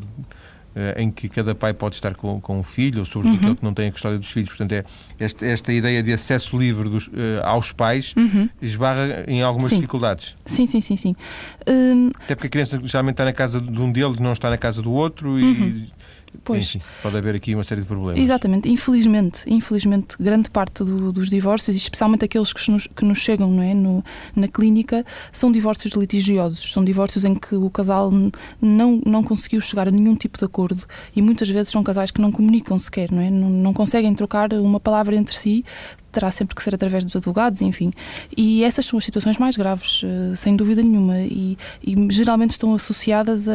em 0.97 1.09
que 1.09 1.29
cada 1.29 1.55
pai 1.55 1.73
pode 1.73 1.95
estar 1.95 2.15
com, 2.15 2.39
com 2.41 2.59
um 2.59 2.63
filho, 2.63 2.99
ou 2.99 3.05
sobretudo 3.05 3.33
uhum. 3.33 3.39
aquele 3.39 3.55
que 3.55 3.63
não 3.63 3.73
tem 3.73 3.87
a 3.87 3.91
custódia 3.91 4.19
dos 4.19 4.29
filhos. 4.29 4.49
Portanto, 4.49 4.73
é 4.73 4.83
esta, 5.19 5.45
esta 5.45 5.73
ideia 5.73 6.03
de 6.03 6.11
acesso 6.11 6.57
livre 6.57 6.89
dos, 6.89 7.07
uh, 7.07 7.11
aos 7.43 7.71
pais 7.71 8.13
uhum. 8.17 8.49
esbarra 8.61 9.23
em 9.27 9.41
algumas 9.41 9.69
sim. 9.69 9.77
dificuldades. 9.77 10.35
Sim, 10.45 10.67
sim, 10.67 10.81
sim, 10.81 10.95
sim. 10.95 11.15
Um... 11.67 12.09
Até 12.23 12.35
porque 12.35 12.47
a 12.47 12.49
criança 12.49 12.79
geralmente 12.83 13.13
está 13.13 13.25
na 13.25 13.33
casa 13.33 13.61
de 13.61 13.81
um 13.81 13.91
deles, 13.91 14.19
não 14.19 14.33
está 14.33 14.49
na 14.49 14.57
casa 14.57 14.81
do 14.81 14.91
outro 14.91 15.29
uhum. 15.29 15.85
E 16.53 16.55
Pois. 16.55 16.75
Enfim, 16.75 16.81
pode 17.01 17.17
haver 17.17 17.35
aqui 17.35 17.55
uma 17.55 17.63
série 17.63 17.81
de 17.81 17.87
problemas. 17.87 18.21
Exatamente. 18.21 18.69
Infelizmente, 18.69 19.43
infelizmente 19.47 20.15
grande 20.19 20.49
parte 20.49 20.83
do, 20.83 21.11
dos 21.11 21.29
divórcios, 21.29 21.75
especialmente 21.75 22.25
aqueles 22.25 22.53
que 22.53 22.71
nos, 22.71 22.87
que 22.87 23.03
nos 23.03 23.17
chegam 23.19 23.51
não 23.51 23.63
é, 23.63 23.73
no, 23.73 24.03
na 24.35 24.47
clínica, 24.47 25.05
são 25.31 25.51
divórcios 25.51 25.93
litigiosos. 25.93 26.71
São 26.71 26.83
divórcios 26.83 27.25
em 27.25 27.35
que 27.35 27.55
o 27.55 27.69
casal 27.69 28.11
não, 28.61 29.01
não 29.05 29.23
conseguiu 29.23 29.59
chegar 29.59 29.87
a 29.87 29.91
nenhum 29.91 30.15
tipo 30.15 30.37
de 30.37 30.45
acordo 30.45 30.83
e 31.15 31.21
muitas 31.21 31.49
vezes 31.49 31.71
são 31.71 31.83
casais 31.83 32.11
que 32.11 32.21
não 32.21 32.31
comunicam 32.31 32.77
sequer, 32.77 33.11
não 33.11 33.21
é? 33.21 33.29
Não, 33.29 33.49
não 33.49 33.73
conseguem 33.73 34.13
trocar 34.13 34.53
uma 34.53 34.79
palavra 34.79 35.15
entre 35.15 35.35
si 35.35 35.63
terá 36.15 36.31
sempre 36.31 36.55
que 36.55 36.63
ser 36.63 36.73
através 36.73 37.03
dos 37.03 37.13
advogados, 37.13 37.61
enfim. 37.61 37.91
E 38.35 38.63
essas 38.63 38.85
são 38.85 38.97
as 38.97 39.03
situações 39.03 39.37
mais 39.37 39.57
graves, 39.57 40.01
eh, 40.03 40.33
sem 40.33 40.55
dúvida 40.55 40.81
nenhuma, 40.81 41.19
e, 41.19 41.57
e 41.85 42.07
geralmente 42.09 42.51
estão 42.51 42.73
associadas 42.73 43.49
a, 43.49 43.53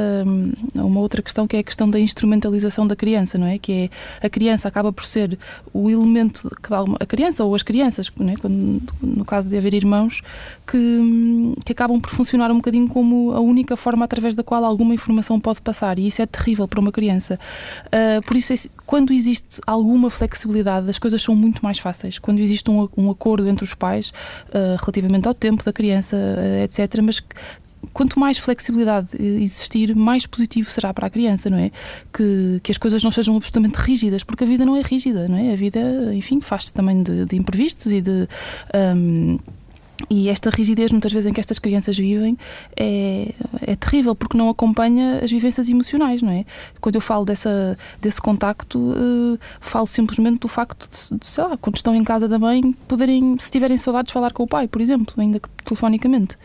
a, 0.79 0.85
uma 0.85 1.01
outra 1.01 1.23
questão 1.23 1.47
que 1.47 1.57
é 1.57 1.61
a 1.61 1.63
questão 1.63 1.89
da 1.89 1.99
instrumentalização 1.99 2.87
da 2.87 2.95
criança, 2.95 3.39
não 3.39 3.47
é? 3.47 3.59
Que 3.59 3.73
é 4.21 4.27
a 4.27 4.29
criança 4.29 4.69
acaba 4.69 4.93
por 4.93 5.07
ser 5.07 5.39
o 5.73 5.89
elemento 5.89 6.51
que 6.63 6.69
dá 6.69 6.83
uma, 6.83 6.99
a 7.01 7.07
criança 7.07 7.43
ou 7.45 7.55
as 7.55 7.63
crianças, 7.63 8.11
é? 8.21 8.37
Quando, 8.37 8.83
no 9.01 9.25
caso 9.25 9.49
de 9.49 9.57
haver 9.57 9.73
irmãos, 9.73 10.21
que, 10.67 11.55
que 11.65 11.73
acabam 11.73 11.99
por 11.99 12.11
funcionar 12.11 12.51
um 12.51 12.57
bocadinho 12.57 12.89
como 12.89 13.33
a 13.33 13.41
única 13.41 13.75
forma 13.75 14.05
através 14.05 14.35
da 14.35 14.45
qual 14.45 14.63
alguma 14.65 14.93
informação 14.93 15.41
pode 15.41 15.63
passar, 15.63 15.99
e 15.99 16.07
isso 16.07 16.21
é 16.21 16.27
terrível 16.27 16.69
para 16.69 16.79
uma 16.79 16.93
criança. 16.93 17.39
Uh, 17.87 18.23
por 18.27 18.37
isso, 18.37 18.53
quando 18.85 19.15
existe 19.15 19.61
alguma 19.67 20.11
flexibilidade, 20.11 20.91
as 20.91 20.99
coisas 20.99 21.23
são 21.23 21.35
muito 21.35 21.61
mais 21.63 21.79
fáceis. 21.79 22.19
Quando 22.19 22.41
existe 22.51 22.71
um, 22.71 22.89
um 22.97 23.11
acordo 23.11 23.49
entre 23.49 23.65
os 23.65 23.75
pais 23.75 24.13
uh, 24.49 24.77
relativamente 24.81 25.27
ao 25.27 25.35
tempo 25.35 25.65
da 25.65 25.73
criança, 25.73 26.17
uh, 26.17 26.65
etc. 26.65 27.01
Mas 27.03 27.23
quanto 27.93 28.19
mais 28.19 28.39
flexibilidade 28.39 29.09
existir, 29.19 29.95
mais 29.97 30.27
positivo 30.27 30.71
será 30.71 30.93
para 30.93 31.07
a 31.07 31.11
criança, 31.11 31.49
não 31.49 31.59
é? 31.59 31.71
Que, 32.13 32.61
que 32.63 32.71
as 32.71 32.79
coisas 32.79 33.03
não 33.03 33.11
sejam 33.11 33.37
absolutamente 33.37 33.77
rígidas, 33.77 34.23
porque 34.23 34.45
a 34.45 34.47
vida 34.47 34.65
não 34.65 34.77
é 34.77 34.83
rígida, 34.83 35.29
não 35.29 35.37
é? 35.37 35.53
A 35.53 35.57
vida, 35.57 35.81
enfim, 36.15 36.41
faz-se 36.41 36.73
também 36.73 37.03
de, 37.03 37.25
de, 37.25 37.37
imprevistos 37.37 37.93
e 37.93 38.01
de. 38.01 38.29
Um, 38.75 39.39
e 40.09 40.29
esta 40.29 40.51
rigidez, 40.51 40.91
muitas 40.91 41.13
vezes, 41.13 41.29
em 41.29 41.33
que 41.33 41.41
estas 41.41 41.59
crianças 41.59 41.99
vivem, 41.99 42.37
é, 42.77 43.33
é 43.63 43.75
terrível, 43.75 44.15
porque 44.15 44.37
não 44.37 44.49
acompanha 44.49 45.21
as 45.23 45.31
vivências 45.31 45.69
emocionais, 45.69 46.23
não 46.23 46.31
é? 46.31 46.45
Quando 46.81 46.95
eu 46.95 47.01
falo 47.01 47.25
dessa, 47.25 47.77
desse 48.01 48.21
contacto, 48.21 48.79
uh, 48.79 49.39
falo 49.61 49.87
simplesmente 49.87 50.41
do 50.41 50.49
facto 50.49 50.89
de, 50.89 51.19
de, 51.19 51.27
sei 51.27 51.45
lá, 51.45 51.57
quando 51.57 51.77
estão 51.77 51.95
em 51.95 52.05
casa 52.05 52.29
da 52.29 52.39
mãe, 52.39 52.73
poderem, 52.87 53.37
se 53.39 53.51
tiverem 53.51 53.77
saudades, 53.77 54.13
falar 54.13 54.33
com 54.33 54.45
o 54.45 54.47
pai, 54.47 54.67
por 54.69 54.81
exemplo, 54.81 55.15
ainda 55.19 55.41
que 55.41 55.49
telefonicamente. 55.65 56.37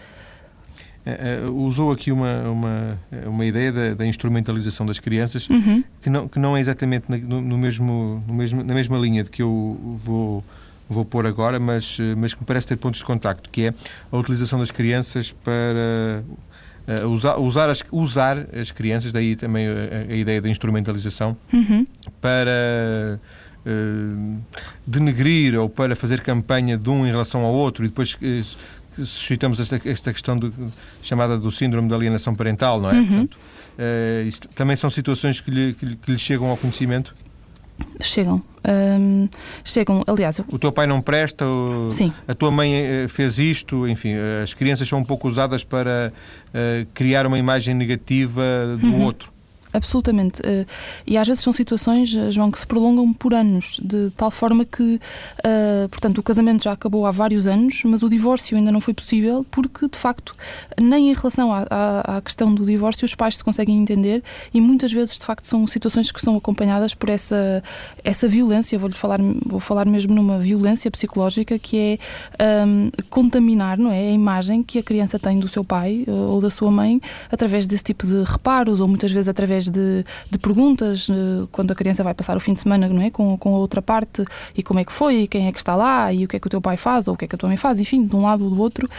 Uh, 1.06 1.52
usou 1.54 1.92
aqui 1.92 2.12
uma, 2.12 2.50
uma, 2.50 3.00
uma 3.28 3.46
ideia 3.46 3.72
da, 3.72 3.94
da 3.94 4.08
instrumentalização 4.08 4.88
das 4.88 4.98
crianças 4.98 5.48
uhum. 5.48 5.84
que, 6.02 6.10
não, 6.10 6.28
que 6.28 6.40
não 6.40 6.58
é 6.58 6.60
exatamente 6.60 7.06
no, 7.08 7.42
no, 7.42 7.58
mesmo, 7.60 8.24
no 8.28 8.34
mesmo, 8.34 8.64
na 8.64 8.74
mesma 8.74 8.98
linha 8.98 9.24
de 9.24 9.30
que 9.30 9.44
eu 9.44 9.78
vou 10.04 10.44
vou 10.90 11.04
pôr 11.04 11.26
agora, 11.26 11.60
mas, 11.60 11.98
eh, 12.00 12.16
mas 12.16 12.34
que 12.34 12.42
me 12.42 12.46
parece 12.46 12.68
ter 12.68 12.78
pontos 12.78 13.00
de 13.00 13.06
contacto, 13.06 13.50
que 13.50 13.66
é 13.66 13.74
a 14.12 14.18
utilização 14.18 14.60
das 14.60 14.72
crianças 14.72 15.32
para 15.32 16.24
uh, 17.04 17.08
usar, 17.08 17.38
usar, 17.38 17.70
as, 17.70 17.84
usar 17.92 18.48
as 18.56 18.72
crianças, 18.72 19.12
daí 19.12 19.36
também 19.36 19.68
a, 19.68 20.12
a 20.12 20.16
ideia 20.16 20.42
da 20.42 20.50
instrumentalização, 20.50 21.36
uhum. 21.52 21.86
para 22.22 23.20
uh, 23.66 24.40
denegrir 24.86 25.60
ou 25.60 25.70
para 25.70 25.96
fazer 25.96 26.22
campanha 26.22 26.78
de 26.78 26.90
um 26.90 27.06
em 27.06 27.12
relação 27.12 27.44
ao 27.44 27.54
outro 27.54 27.84
e 27.84 27.88
depois 27.88 28.14
uh, 28.14 29.04
suscitamos 29.04 29.60
esta, 29.60 29.82
esta 29.86 30.14
questão 30.14 30.38
do, 30.38 30.54
chamada 31.02 31.38
do 31.38 31.52
síndrome 31.52 31.90
da 31.90 31.96
alienação 31.96 32.36
parental, 32.36 32.80
não 32.80 32.90
é? 32.90 32.94
Uhum. 32.94 33.08
Portanto, 33.08 33.40
isto, 34.26 34.48
também 34.50 34.78
são 34.78 34.90
situações 34.90 35.42
que 35.42 35.52
lhe, 35.52 35.74
que 35.74 35.86
lhe, 35.86 35.96
que 35.98 36.12
lhe 36.12 36.18
chegam 36.18 36.48
ao 36.48 36.56
conhecimento? 36.56 37.14
Chegam. 38.02 38.42
Chegam, 39.64 40.04
aliás. 40.08 40.42
O 40.52 40.58
teu 40.58 40.72
pai 40.72 40.88
não 40.88 41.02
presta, 41.02 41.46
o, 41.46 41.92
Sim. 41.92 42.12
a 42.28 42.34
tua 42.34 42.50
mãe 42.50 42.74
eh, 42.74 43.08
fez 43.08 43.38
isto, 43.38 43.88
enfim, 43.88 44.16
as 44.42 44.54
crianças 44.54 44.88
são 44.88 45.00
um 45.00 45.04
pouco 45.04 45.28
usadas 45.28 45.64
para 45.64 46.12
uh, 46.50 46.88
criar 46.94 47.28
uma 47.28 47.38
imagem 47.38 47.76
negativa 47.76 48.42
do 48.80 48.88
uhum. 48.88 49.04
outro 49.04 49.35
absolutamente. 49.76 50.42
Eh, 50.44 50.66
e 51.06 51.18
às 51.18 51.28
vezes 51.28 51.44
são 51.44 51.54
situações, 51.54 52.16
eh, 52.16 52.30
João, 52.32 52.52
que 52.52 52.60
se 52.60 52.68
prolongam 52.68 53.12
por 53.14 53.34
anos, 53.34 53.80
de 53.84 54.12
tal 54.16 54.32
forma 54.32 54.66
que, 54.66 55.00
uh, 55.40 55.90
portanto, 55.90 56.18
o 56.18 56.24
casamento 56.24 56.64
já 56.64 56.72
acabou 56.72 57.06
há 57.06 57.12
vários 57.12 57.48
anos, 57.48 57.84
mas 57.86 58.04
o 58.04 58.10
divórcio 58.10 58.58
ainda 58.58 58.72
não 58.72 58.82
foi 58.82 58.94
possível, 58.94 59.46
porque, 59.52 59.88
de 59.88 59.98
facto, 59.98 60.36
nem 60.80 61.12
em 61.12 61.14
relação 61.14 61.52
à, 61.52 61.66
à, 61.70 62.18
à 62.18 62.22
questão 62.22 62.54
do 62.54 62.66
divórcio 62.66 63.06
os 63.06 63.16
pais 63.16 63.38
se 63.38 63.44
conseguem 63.44 63.78
entender 63.78 64.24
e 64.54 64.62
muitas 64.62 64.92
vezes, 64.92 65.20
de 65.20 65.26
facto, 65.26 65.46
são 65.46 65.66
situações 65.68 66.12
que 66.12 66.22
são 66.22 66.36
acompanhadas 66.36 66.94
por 66.94 67.10
essa, 67.10 67.64
essa 68.04 68.28
violência, 68.28 68.78
vou-lhe 68.78 68.96
falar, 68.96 69.20
vou 69.46 69.60
falar 69.60 69.86
mesmo 69.86 70.14
numa 70.14 70.38
violência 70.38 70.90
psicológica 70.90 71.58
que 71.60 72.00
é 72.38 72.66
um, 72.66 72.90
contaminar, 73.10 73.78
não 73.78 73.92
é, 73.92 74.10
a 74.10 74.12
imagem 74.12 74.64
que 74.64 74.80
a 74.80 74.84
criança 74.84 75.20
tem 75.20 75.40
do 75.40 75.48
seu 75.48 75.64
pai 75.64 76.06
ou 76.08 76.42
da 76.42 76.50
sua 76.50 76.72
mãe 76.72 77.02
através 77.32 77.66
desse 77.68 77.84
tipo 77.84 78.06
de 78.08 78.24
reparos 78.24 78.80
ou 78.80 78.88
muitas 78.88 79.12
vezes 79.12 79.28
através 79.28 79.65
através 79.66 79.70
de, 79.70 80.06
de 80.30 80.40
perguntas, 80.40 81.08
eh, 81.10 81.48
quando 81.52 81.72
a 81.72 81.76
criança 81.76 82.04
vai 82.04 82.14
passar 82.14 82.36
o 82.36 82.40
fim 82.40 82.54
de 82.54 82.60
semana 82.60 82.88
não 82.88 83.02
é? 83.02 83.10
com, 83.10 83.38
com 83.38 83.56
a 83.56 83.58
outra 83.58 83.82
parte, 83.82 84.24
e 84.56 84.64
como 84.64 84.80
é 84.80 84.86
que 84.86 84.92
foi, 84.92 85.24
e 85.24 85.28
quem 85.28 85.48
é 85.48 85.52
que 85.52 85.58
está 85.58 85.76
lá, 85.76 86.12
e 86.12 86.26
o 86.26 86.28
que 86.28 86.36
é 86.36 86.40
que 86.40 86.48
o 86.48 86.50
teu 86.50 86.62
pai 86.62 86.78
faz, 86.78 87.08
ou 87.08 87.14
o 87.14 87.18
que 87.18 87.26
é 87.26 87.28
que 87.28 87.36
a 87.36 87.38
tua 87.38 87.48
mãe 87.48 87.58
faz, 87.58 87.80
enfim, 87.80 88.06
de 88.06 88.16
um 88.16 88.22
lado 88.22 88.44
ou 88.44 88.50
do 88.50 88.62
outro. 88.62 88.90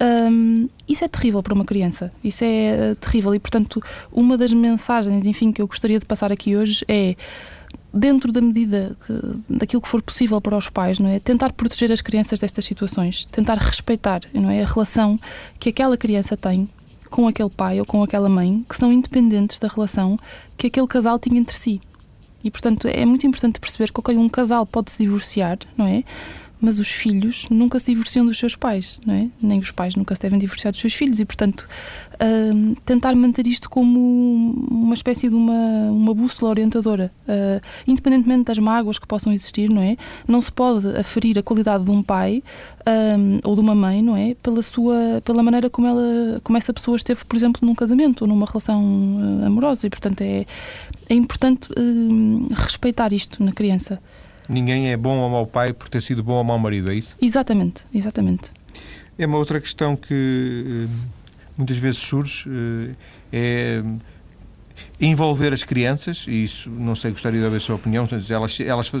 Um, 0.00 0.68
isso 0.88 1.04
é 1.04 1.08
terrível 1.08 1.42
para 1.42 1.54
uma 1.54 1.64
criança, 1.64 2.12
isso 2.22 2.44
é 2.44 2.92
uh, 2.92 2.96
terrível, 2.96 3.34
e 3.34 3.38
portanto, 3.38 3.82
uma 4.12 4.36
das 4.36 4.52
mensagens, 4.52 5.26
enfim, 5.26 5.52
que 5.52 5.62
eu 5.62 5.66
gostaria 5.66 5.98
de 5.98 6.06
passar 6.06 6.32
aqui 6.32 6.56
hoje 6.56 6.84
é 6.88 7.14
dentro 7.92 8.30
da 8.30 8.40
medida 8.40 8.96
que, 9.06 9.56
daquilo 9.58 9.80
que 9.80 9.88
for 9.88 10.02
possível 10.02 10.40
para 10.40 10.56
os 10.56 10.68
pais, 10.68 10.98
não 10.98 11.08
é? 11.08 11.18
Tentar 11.18 11.52
proteger 11.52 11.90
as 11.90 12.00
crianças 12.00 12.38
destas 12.38 12.64
situações, 12.64 13.24
tentar 13.26 13.56
respeitar, 13.56 14.20
não 14.32 14.50
é, 14.50 14.62
a 14.62 14.66
relação 14.66 15.18
que 15.58 15.70
aquela 15.70 15.96
criança 15.96 16.36
tem 16.36 16.68
com 17.08 17.26
aquele 17.26 17.50
pai 17.50 17.80
ou 17.80 17.86
com 17.86 18.02
aquela 18.02 18.28
mãe 18.28 18.64
que 18.68 18.76
são 18.76 18.92
independentes 18.92 19.58
da 19.58 19.68
relação 19.68 20.18
que 20.56 20.66
aquele 20.66 20.86
casal 20.86 21.18
tinha 21.18 21.40
entre 21.40 21.54
si. 21.54 21.80
E, 22.42 22.50
portanto, 22.50 22.86
é 22.86 23.04
muito 23.04 23.26
importante 23.26 23.58
perceber 23.58 23.92
que 23.92 23.98
okay, 23.98 24.16
um 24.16 24.28
casal 24.28 24.64
pode 24.64 24.90
se 24.90 25.02
divorciar, 25.02 25.58
não 25.76 25.86
é? 25.86 26.04
Mas 26.60 26.78
os 26.78 26.88
filhos 26.88 27.46
nunca 27.50 27.78
se 27.78 27.86
divorciam 27.86 28.26
dos 28.26 28.38
seus 28.38 28.56
pais, 28.56 28.98
não 29.06 29.14
é? 29.14 29.28
Nem 29.40 29.58
os 29.58 29.70
pais 29.70 29.94
nunca 29.94 30.14
se 30.14 30.20
devem 30.20 30.38
divorciar 30.38 30.72
dos 30.72 30.80
seus 30.80 30.94
filhos 30.94 31.20
e, 31.20 31.24
portanto, 31.24 31.68
uh, 32.14 32.76
tentar 32.84 33.14
manter 33.14 33.46
isto 33.46 33.70
como 33.70 34.52
uma 34.70 34.94
espécie 34.94 35.28
de 35.28 35.34
uma, 35.34 35.90
uma 35.90 36.14
bússola 36.14 36.50
orientadora, 36.50 37.12
uh, 37.28 37.60
independentemente 37.86 38.44
das 38.44 38.58
mágoas 38.58 38.98
que 38.98 39.06
possam 39.06 39.32
existir, 39.32 39.70
não 39.70 39.82
é? 39.82 39.96
Não 40.26 40.40
se 40.40 40.50
pode 40.50 40.88
aferir 40.96 41.38
a 41.38 41.42
qualidade 41.42 41.84
de 41.84 41.90
um 41.90 42.02
pai 42.02 42.42
ou 43.44 43.54
de 43.54 43.60
uma 43.60 43.74
mãe, 43.74 44.00
não 44.00 44.16
é? 44.16 44.34
Pela 44.34 44.62
sua, 44.62 45.20
pela 45.22 45.42
maneira 45.42 45.68
como 45.68 45.86
ela, 45.86 46.40
como 46.42 46.56
essa 46.56 46.72
pessoa 46.72 46.96
esteve, 46.96 47.22
por 47.24 47.36
exemplo, 47.36 47.66
num 47.66 47.74
casamento 47.74 48.22
ou 48.22 48.28
numa 48.28 48.46
relação 48.46 48.82
uh, 48.82 49.46
amorosa 49.46 49.86
e, 49.86 49.90
portanto, 49.90 50.22
é, 50.22 50.46
é 51.08 51.14
importante 51.14 51.68
respeitar 52.50 53.12
isto 53.12 53.42
na 53.42 53.52
criança. 53.52 54.00
Ninguém 54.48 54.90
é 54.90 54.96
bom 54.96 55.18
ou 55.18 55.28
mau 55.28 55.46
pai 55.46 55.72
por 55.72 55.88
ter 55.88 56.00
sido 56.00 56.22
bom 56.22 56.34
ou 56.34 56.44
mau 56.44 56.58
marido, 56.58 56.90
é 56.90 56.94
isso? 56.94 57.16
Exatamente, 57.20 57.84
exatamente. 57.94 58.52
É 59.18 59.26
uma 59.26 59.38
outra 59.38 59.60
questão 59.60 59.96
que 59.96 60.86
eh, 60.86 61.08
muitas 61.56 61.76
vezes 61.76 61.98
surge, 61.98 62.48
é 63.32 63.82
envolver 65.00 65.52
as 65.52 65.62
crianças, 65.62 66.24
e 66.26 66.42
isso 66.42 66.68
não 66.70 66.94
sei, 66.94 67.12
gostaria 67.12 67.38
de 67.38 67.44
ouvir 67.44 67.58
a 67.58 67.60
sua 67.60 67.76
opinião, 67.76 68.08
elas, 68.28 68.60
elas 68.60 68.92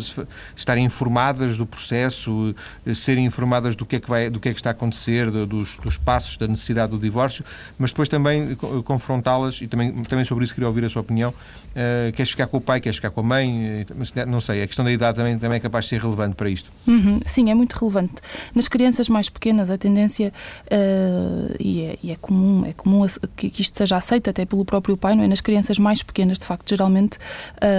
estarem 0.54 0.84
informadas 0.84 1.58
do 1.58 1.66
processo, 1.66 2.54
eh, 2.86 2.94
serem 2.94 3.24
informadas 3.24 3.74
do 3.74 3.84
que 3.84 3.96
é 3.96 4.00
que, 4.00 4.08
vai, 4.08 4.30
do 4.30 4.38
que, 4.38 4.48
é 4.48 4.52
que 4.52 4.60
está 4.60 4.70
a 4.70 4.72
acontecer, 4.72 5.30
dos, 5.30 5.76
dos 5.78 5.98
passos, 5.98 6.36
da 6.36 6.46
necessidade 6.46 6.92
do 6.92 6.98
divórcio, 6.98 7.44
mas 7.76 7.90
depois 7.90 8.08
também 8.08 8.54
confrontá-las, 8.84 9.60
e 9.60 9.66
também, 9.66 9.92
também 10.04 10.24
sobre 10.24 10.44
isso 10.44 10.54
queria 10.54 10.68
ouvir 10.68 10.84
a 10.84 10.88
sua 10.88 11.02
opinião, 11.02 11.30
uh, 11.30 12.12
quer 12.12 12.26
ficar 12.26 12.46
com 12.46 12.58
o 12.58 12.60
pai, 12.60 12.80
quer 12.80 12.92
ficar 12.92 13.10
com 13.10 13.20
a 13.20 13.24
mãe, 13.24 13.86
mas 13.96 14.12
não 14.26 14.40
sei, 14.40 14.62
a 14.62 14.66
questão 14.66 14.84
da 14.84 14.92
idade 14.92 15.16
também, 15.16 15.38
também 15.38 15.56
é 15.56 15.60
capaz 15.60 15.86
de 15.86 15.90
ser 15.90 16.00
relevante 16.00 16.36
para 16.36 16.48
isto. 16.48 16.70
Uhum, 16.86 17.18
sim, 17.26 17.50
é 17.50 17.54
muito 17.54 17.72
relevante. 17.74 18.14
Nas 18.54 18.68
crianças 18.68 19.08
mais 19.08 19.28
pequenas, 19.28 19.68
a 19.68 19.78
tendência, 19.78 20.32
uh, 20.66 21.56
e, 21.58 21.82
é, 21.82 21.98
e, 22.02 22.10
é, 22.12 22.16
comum, 22.16 22.64
é 22.64 22.72
comum 22.72 23.04
que, 23.36 23.50
que 23.50 23.62
isto 23.62 23.76
seja 23.76 23.96
aceito 23.96 24.30
até 24.30 24.44
pelo 24.44 24.64
próprio 24.64 24.96
pai, 24.96 25.16
não 25.16 25.24
é? 25.24 25.28
Nas 25.28 25.40
crianças 25.40 25.78
mais 25.78 25.87
mais 25.88 26.02
pequenas, 26.02 26.38
de 26.38 26.44
facto, 26.44 26.68
geralmente 26.68 27.18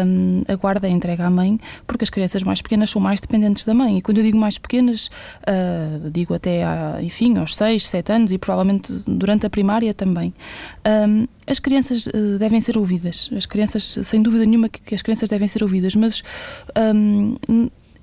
um, 0.08 0.42
a 0.48 0.56
guarda 0.56 0.88
é 0.88 0.90
entregue 0.90 1.22
à 1.22 1.30
mãe, 1.30 1.60
porque 1.86 2.04
as 2.04 2.10
crianças 2.10 2.42
mais 2.42 2.60
pequenas 2.60 2.90
são 2.90 3.00
mais 3.00 3.22
dependentes 3.22 3.66
da 3.66 3.74
mãe. 3.74 4.00
E 4.00 4.02
quando 4.02 4.18
eu 4.18 4.24
digo 4.24 4.38
mais 4.38 4.58
pequenas, 4.58 5.12
uh, 5.44 6.10
digo 6.10 6.34
até, 6.34 6.64
enfim, 7.02 7.38
aos 7.38 7.56
6, 7.56 7.88
7 7.88 8.12
anos 8.12 8.32
e 8.32 8.40
provavelmente 8.40 8.92
durante 9.06 9.46
a 9.46 9.50
primária 9.50 9.94
também. 9.94 10.34
Um, 11.08 11.28
as 11.46 11.60
crianças 11.60 12.08
uh, 12.08 12.38
devem 12.40 12.60
ser 12.60 12.78
ouvidas. 12.78 13.30
As 13.36 13.46
crianças, 13.46 14.00
sem 14.04 14.22
dúvida 14.22 14.46
nenhuma, 14.46 14.70
que, 14.70 14.82
que 14.82 14.96
as 14.96 15.04
crianças 15.04 15.30
devem 15.30 15.48
ser 15.48 15.62
ouvidas, 15.62 15.96
mas 15.96 16.24
um, 16.96 17.38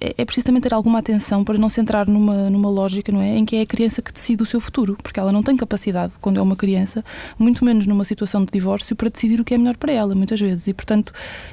é, 0.01 0.15
é 0.19 0.25
preciso 0.25 0.47
também 0.47 0.61
ter 0.61 0.75
alguma 0.75 0.99
atenção 0.99 1.45
para 1.45 1.59
não 1.59 1.69
se 1.69 1.81
entrar 1.81 2.07
numa, 2.07 2.51
numa 2.51 2.69
lógica, 2.69 3.11
não 3.11 3.21
é? 3.21 3.37
Em 3.37 3.45
que 3.45 3.57
é 3.57 3.63
a 3.63 3.67
criança 3.67 4.03
que 4.03 4.13
decide 4.13 4.43
o 4.43 4.47
seu 4.47 4.61
futuro, 4.61 4.97
porque 5.03 5.19
ela 5.19 5.33
não 5.33 5.43
tem 5.43 5.57
capacidade, 5.57 6.15
quando 6.21 6.39
é 6.39 6.43
uma 6.43 6.57
criança, 6.57 7.05
muito 7.39 7.65
menos 7.65 7.87
numa 7.87 8.05
situação 8.05 8.45
de 8.45 8.51
divórcio, 8.53 8.95
para 8.95 9.09
decidir 9.09 9.41
o 9.41 9.45
que 9.45 9.55
é 9.55 9.59
melhor 9.59 9.77
para 9.77 9.93
ela, 9.93 10.15
muitas 10.15 10.41
vezes. 10.41 10.69
E, 10.69 10.75
portanto, 10.75 11.13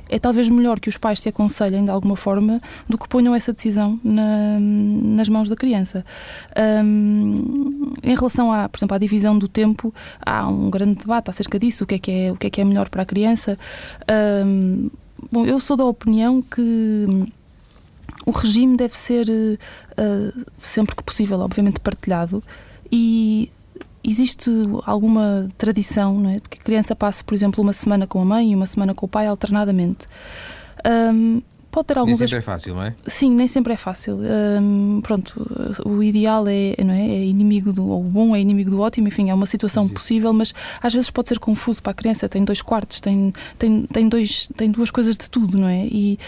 é 0.09 0.19
talvez 0.19 0.49
melhor 0.49 0.79
que 0.79 0.89
os 0.89 0.97
pais 0.97 1.19
se 1.19 1.29
aconselhem 1.29 1.85
de 1.85 1.91
alguma 1.91 2.15
forma 2.15 2.61
do 2.87 2.97
que 2.97 3.07
ponham 3.07 3.33
essa 3.33 3.53
decisão 3.53 3.99
na, 4.03 4.59
nas 4.59 5.29
mãos 5.29 5.49
da 5.49 5.55
criança. 5.55 6.05
Um, 6.85 7.93
em 8.03 8.15
relação, 8.15 8.51
à, 8.51 8.67
por 8.67 8.77
exemplo, 8.77 8.95
à 8.95 8.97
divisão 8.97 9.37
do 9.37 9.47
tempo, 9.47 9.93
há 10.25 10.47
um 10.47 10.69
grande 10.69 10.95
debate 10.95 11.29
acerca 11.29 11.57
disso, 11.57 11.83
o 11.83 11.87
que 11.87 11.95
é 11.95 11.99
que 11.99 12.11
é, 12.11 12.31
o 12.31 12.35
que 12.35 12.47
é, 12.47 12.49
que 12.49 12.61
é 12.61 12.65
melhor 12.65 12.89
para 12.89 13.03
a 13.03 13.05
criança. 13.05 13.57
Um, 14.45 14.89
bom, 15.31 15.45
eu 15.45 15.59
sou 15.59 15.77
da 15.77 15.85
opinião 15.85 16.41
que 16.41 17.31
o 18.25 18.31
regime 18.31 18.77
deve 18.77 18.95
ser, 18.97 19.27
uh, 19.29 20.45
sempre 20.57 20.95
que 20.95 21.03
possível, 21.03 21.39
obviamente, 21.39 21.79
partilhado 21.79 22.43
e 22.91 23.51
existe 24.03 24.51
alguma 24.85 25.49
tradição, 25.57 26.19
não 26.19 26.29
é? 26.29 26.39
Que 26.39 26.59
a 26.59 26.63
criança 26.63 26.95
passe, 26.95 27.23
por 27.23 27.33
exemplo, 27.33 27.63
uma 27.63 27.73
semana 27.73 28.05
com 28.05 28.21
a 28.21 28.25
mãe 28.25 28.51
e 28.51 28.55
uma 28.55 28.65
semana 28.65 28.93
com 28.93 29.05
o 29.05 29.09
pai 29.09 29.27
alternadamente. 29.27 30.07
Um, 30.85 31.41
pode 31.71 31.87
ter 31.87 31.97
alguns. 31.97 32.19
Nem 32.19 32.27
sempre 32.27 32.37
é 32.37 32.41
fácil, 32.41 32.75
não 32.75 32.83
é? 32.83 32.95
Sim, 33.07 33.31
nem 33.31 33.47
sempre 33.47 33.73
é 33.73 33.77
fácil. 33.77 34.19
Um, 34.61 34.99
pronto, 35.01 35.45
o 35.85 36.03
ideal 36.03 36.45
é, 36.47 36.75
não 36.83 36.93
é? 36.93 37.01
é 37.01 37.25
inimigo 37.25 37.71
do. 37.71 37.87
ou 37.87 38.01
o 38.01 38.03
bom 38.03 38.35
é 38.35 38.41
inimigo 38.41 38.69
do 38.69 38.81
ótimo, 38.81 39.07
enfim, 39.07 39.29
é 39.29 39.33
uma 39.33 39.45
situação 39.45 39.87
Sim. 39.87 39.93
possível, 39.93 40.33
mas 40.33 40.53
às 40.81 40.93
vezes 40.93 41.09
pode 41.09 41.29
ser 41.29 41.39
confuso 41.39 41.81
para 41.81 41.91
a 41.91 41.95
criança. 41.95 42.27
Tem 42.27 42.43
dois 42.43 42.61
quartos, 42.61 42.99
tem, 42.99 43.33
tem, 43.57 43.83
tem, 43.83 44.09
dois, 44.09 44.47
tem 44.55 44.69
duas 44.69 44.91
coisas 44.91 45.17
de 45.17 45.29
tudo, 45.29 45.57
não 45.57 45.67
é? 45.67 45.85
E 45.85 46.19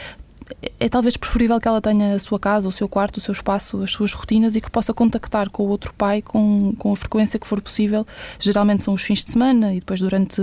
é 0.80 0.88
talvez 0.88 1.18
preferível 1.18 1.60
que 1.60 1.68
ela 1.68 1.82
tenha 1.82 2.14
a 2.14 2.20
sua 2.20 2.40
casa, 2.40 2.68
o 2.70 2.72
seu 2.72 2.88
quarto, 2.88 3.18
o 3.18 3.22
seu 3.22 3.32
espaço, 3.32 3.82
as 3.82 3.92
suas 3.92 4.14
rotinas 4.14 4.56
e 4.56 4.62
que 4.62 4.70
possa 4.70 4.94
contactar 4.94 5.50
com 5.50 5.64
o 5.64 5.68
outro 5.68 5.94
pai 5.94 6.22
com, 6.22 6.74
com 6.78 6.92
a 6.92 6.96
frequência 6.96 7.40
que 7.40 7.48
for 7.48 7.62
possível. 7.62 8.06
Geralmente 8.40 8.84
são 8.84 8.94
os 8.94 9.02
fins 9.02 9.24
de 9.24 9.32
semana 9.32 9.74
e 9.74 9.80
depois 9.80 10.00
durante 10.00 10.42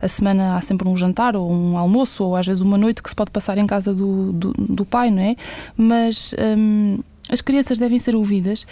a 0.00 0.08
semana 0.08 0.56
há 0.56 0.60
sempre 0.60 0.88
um 0.88 0.96
jantar 0.96 1.36
ou 1.36 1.50
um 1.50 1.76
almoço 1.76 2.24
ou 2.24 2.36
às 2.36 2.46
vezes 2.46 2.62
uma 2.62 2.78
noite 2.78 3.02
que 3.02 3.08
se 3.08 3.14
pode 3.14 3.30
passar 3.30 3.58
em 3.58 3.66
casa 3.66 3.92
do, 3.92 4.32
do, 4.32 4.52
do 4.52 4.84
pai, 4.84 5.10
não 5.10 5.22
é? 5.22 5.36
Mas 5.76 6.34
hum, 6.56 6.98
as 7.28 7.40
crianças 7.40 7.78
devem 7.78 7.98
ser 7.98 8.16
ouvidas. 8.16 8.66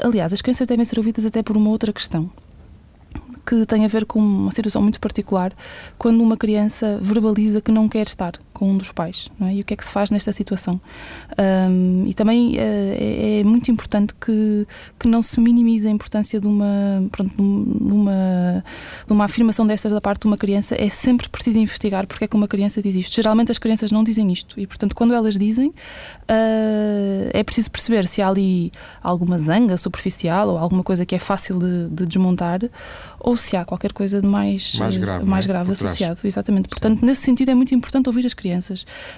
Aliás, 0.00 0.32
as 0.32 0.42
crianças 0.42 0.66
devem 0.66 0.84
ser 0.84 0.98
ouvidas 0.98 1.24
até 1.24 1.42
por 1.42 1.56
uma 1.56 1.70
outra 1.70 1.92
questão 1.92 2.28
que 3.46 3.66
tem 3.66 3.84
a 3.84 3.88
ver 3.88 4.06
com 4.06 4.18
uma 4.18 4.50
situação 4.50 4.80
muito 4.80 4.98
particular, 4.98 5.52
quando 5.98 6.22
uma 6.22 6.36
criança 6.36 6.98
verbaliza 7.02 7.60
que 7.60 7.70
não 7.70 7.88
quer 7.88 8.06
estar 8.06 8.32
com 8.54 8.70
um 8.70 8.78
dos 8.78 8.92
pais. 8.92 9.28
É? 9.42 9.54
E 9.54 9.60
o 9.60 9.64
que 9.64 9.74
é 9.74 9.76
que 9.76 9.84
se 9.84 9.92
faz 9.92 10.10
nesta 10.10 10.32
situação? 10.32 10.80
Um, 11.38 12.04
e 12.06 12.14
também 12.14 12.52
uh, 12.52 12.58
é, 12.58 13.40
é, 13.40 13.44
muito 13.44 13.70
importante 13.70 14.14
que, 14.14 14.66
que 14.98 15.08
não 15.08 15.20
se 15.20 15.40
minimize 15.40 15.86
a 15.86 15.90
importância 15.90 16.40
de 16.40 16.46
uma, 16.46 17.06
pronto, 17.10 17.34
numa, 17.36 18.64
de 19.06 19.12
uma 19.12 19.24
afirmação 19.24 19.66
destas 19.66 19.92
da 19.92 20.00
parte 20.00 20.22
de 20.22 20.26
uma 20.26 20.38
criança. 20.38 20.76
É 20.80 20.88
sempre 20.88 21.28
preciso 21.28 21.58
investigar 21.58 22.06
porque 22.06 22.24
é 22.24 22.28
que 22.28 22.36
uma 22.36 22.48
criança 22.48 22.80
diz 22.80 22.94
isto. 22.94 23.14
Geralmente 23.14 23.50
as 23.50 23.58
crianças 23.58 23.90
não 23.90 24.04
dizem 24.04 24.32
isto 24.32 24.58
e, 24.58 24.66
portanto, 24.66 24.94
quando 24.94 25.12
elas 25.12 25.36
dizem, 25.36 25.68
uh, 25.68 27.30
é 27.32 27.42
preciso 27.42 27.70
perceber 27.70 28.06
se 28.06 28.22
há 28.22 28.28
ali 28.28 28.70
alguma 29.02 29.38
zanga 29.38 29.76
superficial 29.76 30.50
ou 30.50 30.58
alguma 30.58 30.84
coisa 30.84 31.04
que 31.04 31.14
é 31.14 31.18
fácil 31.18 31.58
de, 31.58 31.88
de 31.88 32.06
desmontar 32.06 32.60
ou 33.18 33.36
se 33.36 33.56
há 33.56 33.64
qualquer 33.64 33.92
coisa 33.92 34.20
de 34.20 34.26
mais, 34.26 34.76
mais 34.76 34.96
grave, 34.96 35.24
mais 35.24 35.44
é? 35.44 35.48
grave 35.48 35.72
associado. 35.72 36.20
Exatamente. 36.22 36.68
Portanto, 36.68 37.00
Sim. 37.00 37.06
nesse 37.06 37.22
sentido 37.22 37.50
é 37.50 37.54
muito 37.54 37.74
importante 37.74 38.06
ouvir 38.08 38.24
as 38.26 38.34
crianças, 38.34 38.43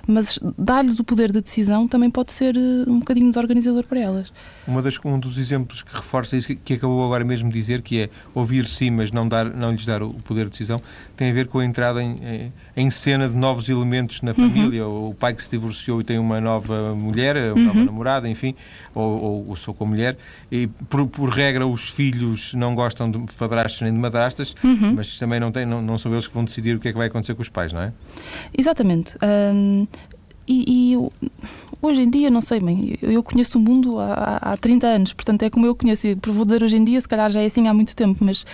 mas 0.07 0.39
dar-lhes 0.59 0.99
o 0.99 1.05
poder 1.05 1.33
de 1.33 1.41
decisão 1.41 1.89
também 1.89 2.11
pode 2.11 2.33
ser 2.33 2.57
eh, 2.57 2.61
um 2.89 2.99
bocadinho 2.99 3.29
desorganizador 3.29 3.85
para 3.85 4.01
elas. 4.01 4.33
Uma 4.67 4.83
das, 4.83 4.99
um 5.05 5.19
dos 5.19 5.39
exemplos 5.39 5.83
que 5.83 5.95
reforça 5.95 6.37
isso 6.37 6.55
que 6.55 6.75
acabou 6.75 7.05
agora 7.05 7.25
mesmo 7.25 7.51
de 7.51 7.59
dizer, 7.59 7.83
que 7.83 8.01
é 8.01 8.11
ouvir 8.35 8.67
sim, 8.69 8.91
mas 8.91 9.11
não, 9.11 9.29
dar, 9.29 9.47
não 9.47 9.73
lhes 9.73 9.87
dar 9.87 10.03
o 10.03 10.11
poder 10.11 10.45
de 10.45 10.51
decisão, 10.51 10.81
tem 11.17 11.31
a 11.31 11.33
ver 11.33 11.47
com 11.49 11.59
a 11.59 11.65
entrada 11.65 12.03
em, 12.03 12.53
em 12.77 12.91
cena 12.91 13.29
de 13.29 13.37
novos 13.37 13.69
elementos 13.69 14.23
na 14.23 14.31
uhum. 14.31 14.37
família. 14.37 14.87
Uhum. 14.87 15.11
O 15.11 15.15
pai 15.15 15.35
que 15.35 15.43
se 15.43 15.51
divorciou 15.51 16.01
e 16.01 16.05
tem 16.05 16.19
uma 16.19 16.41
nova 16.41 16.95
mulher, 16.95 17.37
uma 17.53 17.55
uhum. 17.55 17.65
nova 17.67 17.85
namorada, 17.85 18.29
enfim, 18.29 18.55
ou, 18.95 19.23
ou, 19.23 19.49
ou 19.49 19.57
sou 19.57 19.73
com 19.75 19.85
a 19.85 19.87
mulher, 19.87 20.17
e 20.51 20.67
por, 20.67 21.07
por, 21.07 21.29
regra 21.29 21.67
os 21.67 21.91
filhos 21.91 22.55
não 22.55 22.75
gostam 22.75 23.11
de 23.11 23.19
padrastos 23.39 23.83
nem 23.83 23.93
de 23.93 23.99
madrastas, 23.99 24.55
uhum. 24.63 24.95
mas 24.95 25.19
também 25.19 25.41
não, 25.41 25.53
tem, 25.53 25.65
não, 25.65 25.83
não 25.83 25.99
são 25.99 26.13
eles 26.13 26.27
que 26.27 26.35
vão 26.35 26.45
decidir 26.45 26.77
o 26.77 26.81
que 26.81 26.89
é 26.89 26.93
que 26.93 26.99
vai 26.99 27.09
acontecer 27.09 27.35
com 27.35 27.43
os 27.43 27.49
pais, 27.49 27.73
não 27.73 27.81
é? 27.81 27.93
Exatamente. 28.57 29.16
Um, 29.23 29.87
e, 30.49 30.95
e 30.95 31.11
hoje 31.83 32.03
em 32.03 32.11
dia, 32.11 32.31
não 32.31 32.41
sei, 32.41 32.61
mãe, 32.61 32.97
eu 33.03 33.23
conheço 33.23 33.59
o 33.59 33.61
mundo 33.61 33.99
há, 33.99 34.39
há 34.41 34.57
30 34.57 34.87
anos, 34.87 35.13
portanto 35.13 35.43
é 35.43 35.51
como 35.51 35.67
eu 35.67 35.75
conheço. 35.75 36.07
E 36.07 36.15
vou 36.15 36.45
dizer 36.45 36.63
hoje 36.63 36.77
em 36.77 36.85
dia, 36.85 37.01
se 37.01 37.09
calhar 37.09 37.31
já 37.31 37.41
é 37.41 37.47
assim 37.47 37.69
há 37.69 37.75
muito 37.75 37.95
tempo, 37.97 38.25
mas 38.25 38.47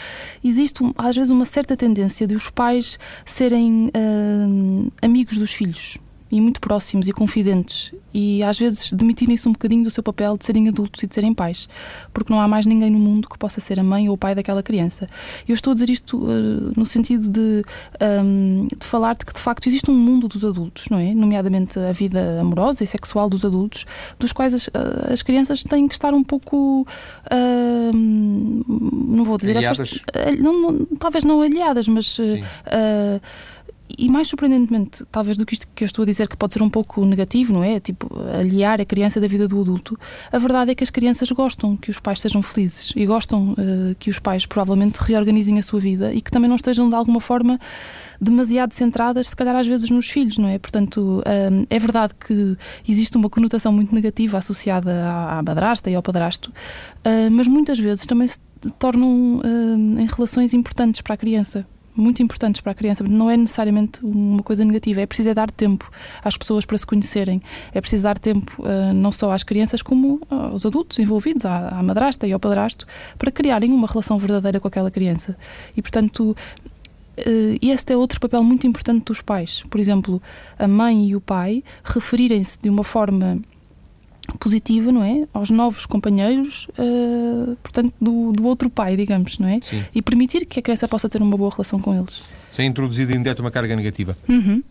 existe 0.43 0.83
às 0.97 1.17
vezes 1.17 1.31
uma 1.31 1.45
certa 1.45 1.77
tendência 1.77 2.27
de 2.27 2.35
os 2.35 2.51
pais 2.51 2.99
serem 3.25 3.91
amigos 5.03 5.39
dos 5.39 5.53
filhos 5.53 5.99
e 6.33 6.41
muito 6.41 6.63
próximos 6.63 7.07
e 7.07 7.13
confidentes 7.13 7.93
e 8.15 8.43
às 8.43 8.59
vezes 8.59 8.93
demitirem-se 8.93 9.49
um 9.49 9.53
bocadinho 9.53 9.85
do 9.85 9.91
seu 9.91 10.03
papel 10.03 10.37
de 10.37 10.45
serem 10.45 10.69
adultos 10.69 11.03
e 11.03 11.07
de 11.07 11.15
serem 11.15 11.33
pais, 11.33 11.69
porque 12.13 12.33
não 12.33 12.41
há 12.41 12.49
mais 12.49 12.67
ninguém 12.67 12.91
no 12.91 12.99
mundo 12.99 13.29
que 13.29 13.39
possa 13.39 13.61
ser 13.61 13.81
a 13.81 13.83
mãe 13.83 14.09
ou 14.09 14.15
o 14.15 14.19
pai 14.19 14.35
daquela 14.35 14.63
criança. 14.63 15.07
Eu 15.49 15.55
estou 15.55 15.73
a 15.73 15.75
dizer 15.75 15.91
isto 15.91 16.19
uh, 16.19 16.73
no 16.77 16.85
sentido 16.85 17.29
de, 17.29 17.63
um, 18.25 18.67
de 18.67 18.87
falar 18.87 19.15
de 19.15 19.25
que 19.25 19.33
de 19.33 19.41
facto 19.41 19.67
existe 19.67 19.91
um 19.91 19.95
mundo 19.95 20.29
dos 20.29 20.45
adultos, 20.45 20.87
não 20.91 20.99
é? 20.99 21.15
Nomeadamente 21.15 21.79
a 21.79 21.93
vida 21.93 22.41
amorosa 22.41 22.85
e 22.85 22.87
sexual 22.87 23.29
dos 23.29 23.45
adultos, 23.45 23.87
dos 24.19 24.33
quais 24.33 24.55
as, 24.55 24.69
uh, 24.69 25.13
as 25.13 25.23
crianças 25.23 25.63
têm 25.63 25.89
que 25.89 25.95
estar 25.95 26.15
um 26.15 26.23
pouco, 26.25 26.87
uh, 27.31 27.97
não 27.97 29.25
vou 29.25 29.39
dizer, 29.39 29.57
aliadas. 29.57 29.99
Não, 30.39 30.61
não, 30.61 30.87
talvez 30.99 31.25
não 31.25 31.41
aliadas, 31.41 31.89
mas 31.89 32.19
e 33.99 34.11
mais 34.11 34.29
surpreendentemente, 34.29 35.05
talvez 35.11 35.37
do 35.37 35.45
que 35.45 35.55
isto 35.55 35.67
que 35.75 35.85
eu 35.85 35.87
estou 35.87 36.03
a 36.03 36.07
dizer, 36.07 36.29
que 36.29 36.37
pode 36.37 36.53
ser 36.53 36.63
um 36.63 36.71
pouco 36.71 37.05
negativo, 37.05 37.53
não 37.53 37.65
é? 37.65 37.81
Tipo, 37.81 38.09
aliar 38.39 38.81
a 38.81 38.85
criança 38.85 39.21
da 39.21 39.27
vida 39.27 39.47
do 39.49 39.61
adulto, 39.61 39.99
a 40.31 40.39
verdade 40.39 40.71
é 40.71 40.75
que 40.75 40.85
as 40.85 40.91
crianças 40.91 41.31
gostam 41.31 41.77
que 41.77 41.91
os 41.91 42.01
pais 42.01 42.21
sejam 42.21 42.43
felizes 42.43 42.93
e 42.97 43.07
gostam 43.07 43.53
uh, 43.53 43.95
que 43.99 44.11
os 44.11 44.19
pais 44.19 44.47
provavelmente 44.47 44.99
reorganizem 44.99 45.59
a 45.59 45.63
sua 45.63 45.81
vida 45.81 46.13
e 46.13 46.21
que 46.21 46.31
também 46.31 46.49
não 46.49 46.57
estejam 46.57 46.89
de 46.89 46.95
alguma 46.95 47.21
forma 47.21 47.59
demasiado 48.21 48.73
centradas, 48.73 49.29
se 49.29 49.37
calhar 49.37 49.57
às 49.57 49.67
vezes 49.67 49.91
nos 49.91 50.09
filhos, 50.09 50.39
não 50.39 50.49
é? 50.49 50.59
Portanto, 50.59 51.23
um, 51.27 51.67
é 51.69 51.79
verdade 51.79 52.15
que 52.15 52.57
existe 52.89 53.17
uma 53.17 53.29
conotação 53.29 53.73
muito 53.73 53.95
negativa 53.95 54.39
associada 54.39 55.07
à, 55.07 55.39
à 55.39 55.43
madrasta 55.43 55.91
e 55.91 55.95
ao 55.95 56.03
padrasto, 56.03 56.51
uh, 56.51 57.31
mas 57.31 57.49
muitas 57.49 57.79
vezes 57.79 58.07
também 58.07 58.27
se 58.27 58.39
tornam 58.79 59.39
uh, 59.39 59.99
em 59.99 60.07
relações 60.07 60.55
importantes 60.55 61.01
para 61.01 61.15
a 61.15 61.17
criança 61.17 61.67
muito 61.95 62.23
importantes 62.23 62.61
para 62.61 62.73
a 62.73 62.75
criança. 62.75 63.05
Não 63.05 63.31
é 63.31 63.37
necessariamente 63.37 64.05
uma 64.05 64.43
coisa 64.43 64.65
negativa, 64.65 65.01
é 65.01 65.07
preciso 65.07 65.31
é 65.31 65.35
dar 65.35 65.51
tempo 65.51 65.91
às 66.23 66.37
pessoas 66.37 66.65
para 66.65 66.77
se 66.79 66.87
conhecerem, 66.87 67.41
é 67.73 67.81
preciso 67.81 68.03
dar 68.03 68.19
tempo 68.19 68.63
uh, 68.63 68.93
não 68.93 69.13
só 69.13 69.31
às 69.31 69.43
crianças 69.43 69.83
como 69.83 70.21
aos 70.29 70.65
adultos 70.67 70.99
envolvidos, 70.99 71.45
à, 71.45 71.69
à 71.69 71.83
madrasta 71.83 72.27
e 72.27 72.33
ao 72.33 72.41
padrasto, 72.41 72.87
para 73.19 73.31
criarem 73.31 73.71
uma 73.71 73.87
relação 73.87 74.19
verdadeira 74.19 74.59
com 74.61 74.69
aquela 74.69 74.91
criança. 74.91 75.37
E, 75.77 75.83
portanto, 75.83 76.37
Uh, 77.13 77.59
este 77.61 77.93
é 77.93 77.97
outro 77.97 78.19
papel 78.19 78.43
muito 78.43 78.67
importante 78.67 79.05
dos 79.05 79.21
pais. 79.21 79.63
Por 79.69 79.79
exemplo, 79.79 80.21
a 80.59 80.67
mãe 80.67 81.11
e 81.11 81.15
o 81.15 81.21
pai 81.21 81.63
referirem-se 81.85 82.59
de 82.59 82.71
uma 82.71 82.83
forma 82.83 83.39
positiva, 84.39 84.93
não 84.93 85.03
é? 85.03 85.27
Aos 85.33 85.51
novos 85.51 85.87
companheiros, 85.87 86.69
uh, 86.79 87.57
portanto, 87.63 87.93
do, 88.01 88.33
do 88.33 88.45
outro 88.45 88.71
pai, 88.71 88.97
digamos, 88.97 89.39
não 89.39 89.49
é? 89.49 89.61
Sim. 89.63 89.85
E 89.95 90.01
permitir 90.01 90.47
que 90.47 90.61
a 90.61 90.63
criança 90.63 90.87
possa 90.87 91.09
ter 91.09 91.21
uma 91.21 91.37
boa 91.37 91.51
relação 91.51 91.81
com 91.81 91.95
eles. 91.95 92.23
Sem 92.51 92.67
introduzir 92.67 93.11
em 93.11 93.19
direto 93.19 93.41
uma 93.41 93.51
carga 93.51 93.75
negativa. 93.75 94.17
Uhum. 94.29 94.63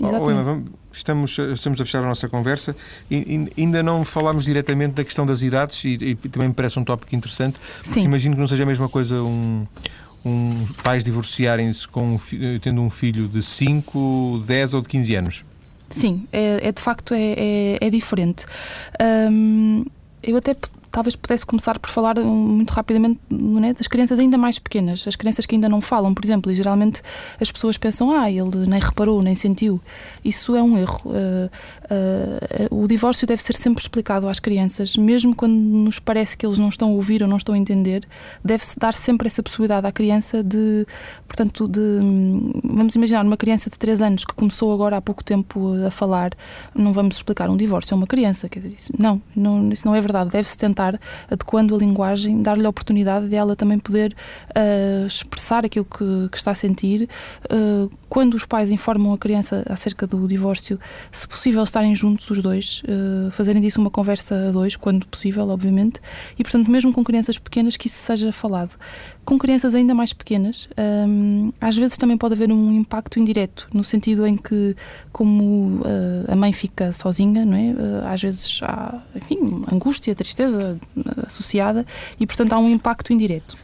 Oh, 0.00 0.30
Emma, 0.30 0.44
vamos, 0.44 0.70
estamos, 0.92 1.36
estamos 1.38 1.80
a 1.80 1.84
fechar 1.84 2.04
a 2.04 2.06
nossa 2.06 2.28
conversa 2.28 2.74
e, 3.10 3.50
ainda 3.58 3.82
não 3.82 4.04
falámos 4.04 4.44
diretamente 4.44 4.94
da 4.94 5.04
questão 5.04 5.26
das 5.26 5.42
idades 5.42 5.84
e, 5.84 5.94
e 5.94 6.14
também 6.14 6.48
me 6.48 6.54
parece 6.54 6.78
um 6.78 6.84
tópico 6.84 7.16
interessante, 7.16 7.58
porque 7.58 7.90
Sim. 7.90 8.04
imagino 8.04 8.36
que 8.36 8.40
não 8.40 8.46
seja 8.46 8.62
a 8.62 8.66
mesma 8.66 8.88
coisa 8.88 9.20
um, 9.20 9.66
um 10.24 10.66
pais 10.84 11.02
divorciarem-se 11.02 11.88
com, 11.88 12.18
tendo 12.62 12.80
um 12.80 12.88
filho 12.88 13.26
de 13.26 13.42
5, 13.42 14.44
10 14.46 14.74
ou 14.74 14.82
de 14.82 14.88
15 14.88 15.14
anos. 15.16 15.44
Sim, 15.90 16.26
é, 16.32 16.68
é 16.68 16.72
de 16.72 16.82
facto 16.82 17.14
é, 17.14 17.34
é, 17.36 17.78
é 17.80 17.90
diferente. 17.90 18.44
Um, 19.30 19.84
eu 20.22 20.36
até 20.36 20.54
talvez 20.90 21.14
pudesse 21.14 21.46
começar 21.46 21.78
por 21.78 21.90
falar 21.90 22.16
muito 22.16 22.70
rapidamente 22.70 23.20
né, 23.30 23.72
das 23.72 23.86
crianças 23.86 24.18
ainda 24.18 24.36
mais 24.36 24.58
pequenas, 24.58 25.06
as 25.06 25.16
crianças 25.16 25.46
que 25.46 25.54
ainda 25.54 25.68
não 25.68 25.80
falam, 25.80 26.12
por 26.12 26.24
exemplo, 26.24 26.50
e 26.50 26.54
geralmente 26.54 27.02
as 27.40 27.52
pessoas 27.52 27.78
pensam, 27.78 28.10
ah, 28.10 28.30
ele 28.30 28.66
nem 28.66 28.80
reparou, 28.80 29.22
nem 29.22 29.34
sentiu. 29.34 29.80
Isso 30.24 30.56
é 30.56 30.62
um 30.62 30.76
erro. 30.76 31.12
Uh, 31.90 32.82
o 32.82 32.86
divórcio 32.86 33.26
deve 33.26 33.42
ser 33.42 33.56
sempre 33.56 33.80
explicado 33.80 34.28
às 34.28 34.38
crianças, 34.38 34.96
mesmo 34.96 35.34
quando 35.34 35.54
nos 35.54 35.98
parece 35.98 36.36
que 36.36 36.44
eles 36.44 36.58
não 36.58 36.68
estão 36.68 36.88
a 36.88 36.92
ouvir 36.92 37.22
ou 37.22 37.28
não 37.28 37.36
estão 37.38 37.54
a 37.54 37.58
entender, 37.58 38.06
deve-se 38.44 38.78
dar 38.78 38.92
sempre 38.92 39.26
essa 39.26 39.42
possibilidade 39.42 39.86
à 39.86 39.92
criança 39.92 40.42
de, 40.42 40.86
portanto, 41.26 41.66
de, 41.66 41.80
vamos 42.62 42.94
imaginar 42.94 43.24
uma 43.24 43.36
criança 43.36 43.70
de 43.70 43.78
3 43.78 44.02
anos 44.02 44.24
que 44.24 44.34
começou 44.34 44.72
agora 44.72 44.98
há 44.98 45.00
pouco 45.00 45.24
tempo 45.24 45.74
a 45.86 45.90
falar, 45.90 46.32
não 46.74 46.92
vamos 46.92 47.16
explicar 47.16 47.48
um 47.48 47.56
divórcio 47.56 47.94
a 47.94 47.96
uma 47.96 48.06
criança, 48.06 48.48
quer 48.48 48.60
dizer, 48.60 48.76
isso, 48.76 48.92
não, 48.98 49.20
não, 49.34 49.70
isso 49.70 49.86
não 49.86 49.94
é 49.94 50.00
verdade, 50.00 50.30
deve-se 50.30 50.56
tentar 50.56 50.98
adequando 51.30 51.74
a 51.74 51.78
linguagem, 51.78 52.42
dar-lhe 52.42 52.66
a 52.66 52.68
oportunidade 52.68 53.28
de 53.28 53.34
ela 53.34 53.56
também 53.56 53.78
poder 53.78 54.14
uh, 54.50 55.06
expressar 55.06 55.64
aquilo 55.64 55.84
que, 55.84 56.28
que, 56.30 56.36
está 56.36 56.50
a 56.50 56.54
sentir. 56.54 57.08
Uh, 57.50 57.90
quando 58.08 58.34
os 58.34 58.44
pais 58.44 58.70
informam 58.70 59.12
a 59.12 59.18
criança 59.18 59.64
acerca 59.68 60.06
do 60.06 60.26
divórcio, 60.26 60.78
se 61.10 61.26
possível, 61.26 61.62
estarem 61.78 61.94
juntos 61.94 62.28
os 62.30 62.40
dois, 62.40 62.82
uh, 62.84 63.30
fazerem 63.30 63.62
disso 63.62 63.80
uma 63.80 63.90
conversa 63.90 64.48
a 64.48 64.50
dois, 64.50 64.74
quando 64.74 65.06
possível, 65.06 65.48
obviamente, 65.48 66.00
e 66.38 66.42
portanto, 66.42 66.70
mesmo 66.70 66.92
com 66.92 67.04
crianças 67.04 67.38
pequenas, 67.38 67.76
que 67.76 67.86
isso 67.86 67.96
seja 67.96 68.32
falado. 68.32 68.76
Com 69.24 69.38
crianças 69.38 69.74
ainda 69.74 69.94
mais 69.94 70.12
pequenas, 70.12 70.68
um, 71.06 71.52
às 71.60 71.76
vezes 71.76 71.96
também 71.96 72.16
pode 72.16 72.34
haver 72.34 72.50
um 72.50 72.72
impacto 72.72 73.18
indireto, 73.18 73.68
no 73.72 73.84
sentido 73.84 74.26
em 74.26 74.36
que, 74.36 74.74
como 75.12 75.82
a 76.26 76.34
mãe 76.34 76.52
fica 76.52 76.92
sozinha, 76.92 77.44
não 77.44 77.54
é? 77.54 77.74
às 78.10 78.22
vezes 78.22 78.60
há, 78.62 79.02
enfim, 79.14 79.64
angústia, 79.70 80.14
tristeza, 80.14 80.78
associada 81.26 81.84
e, 82.18 82.26
portanto, 82.26 82.54
há 82.54 82.58
um 82.58 82.70
impacto 82.70 83.12
indireto. 83.12 83.56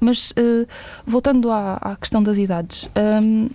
Mas, 0.00 0.30
uh, 0.32 0.66
voltando 1.06 1.50
à, 1.50 1.78
à, 1.80 1.96
questão 1.96 2.22
das 2.22 2.36
idades, 2.36 2.88
um, 3.22 3.48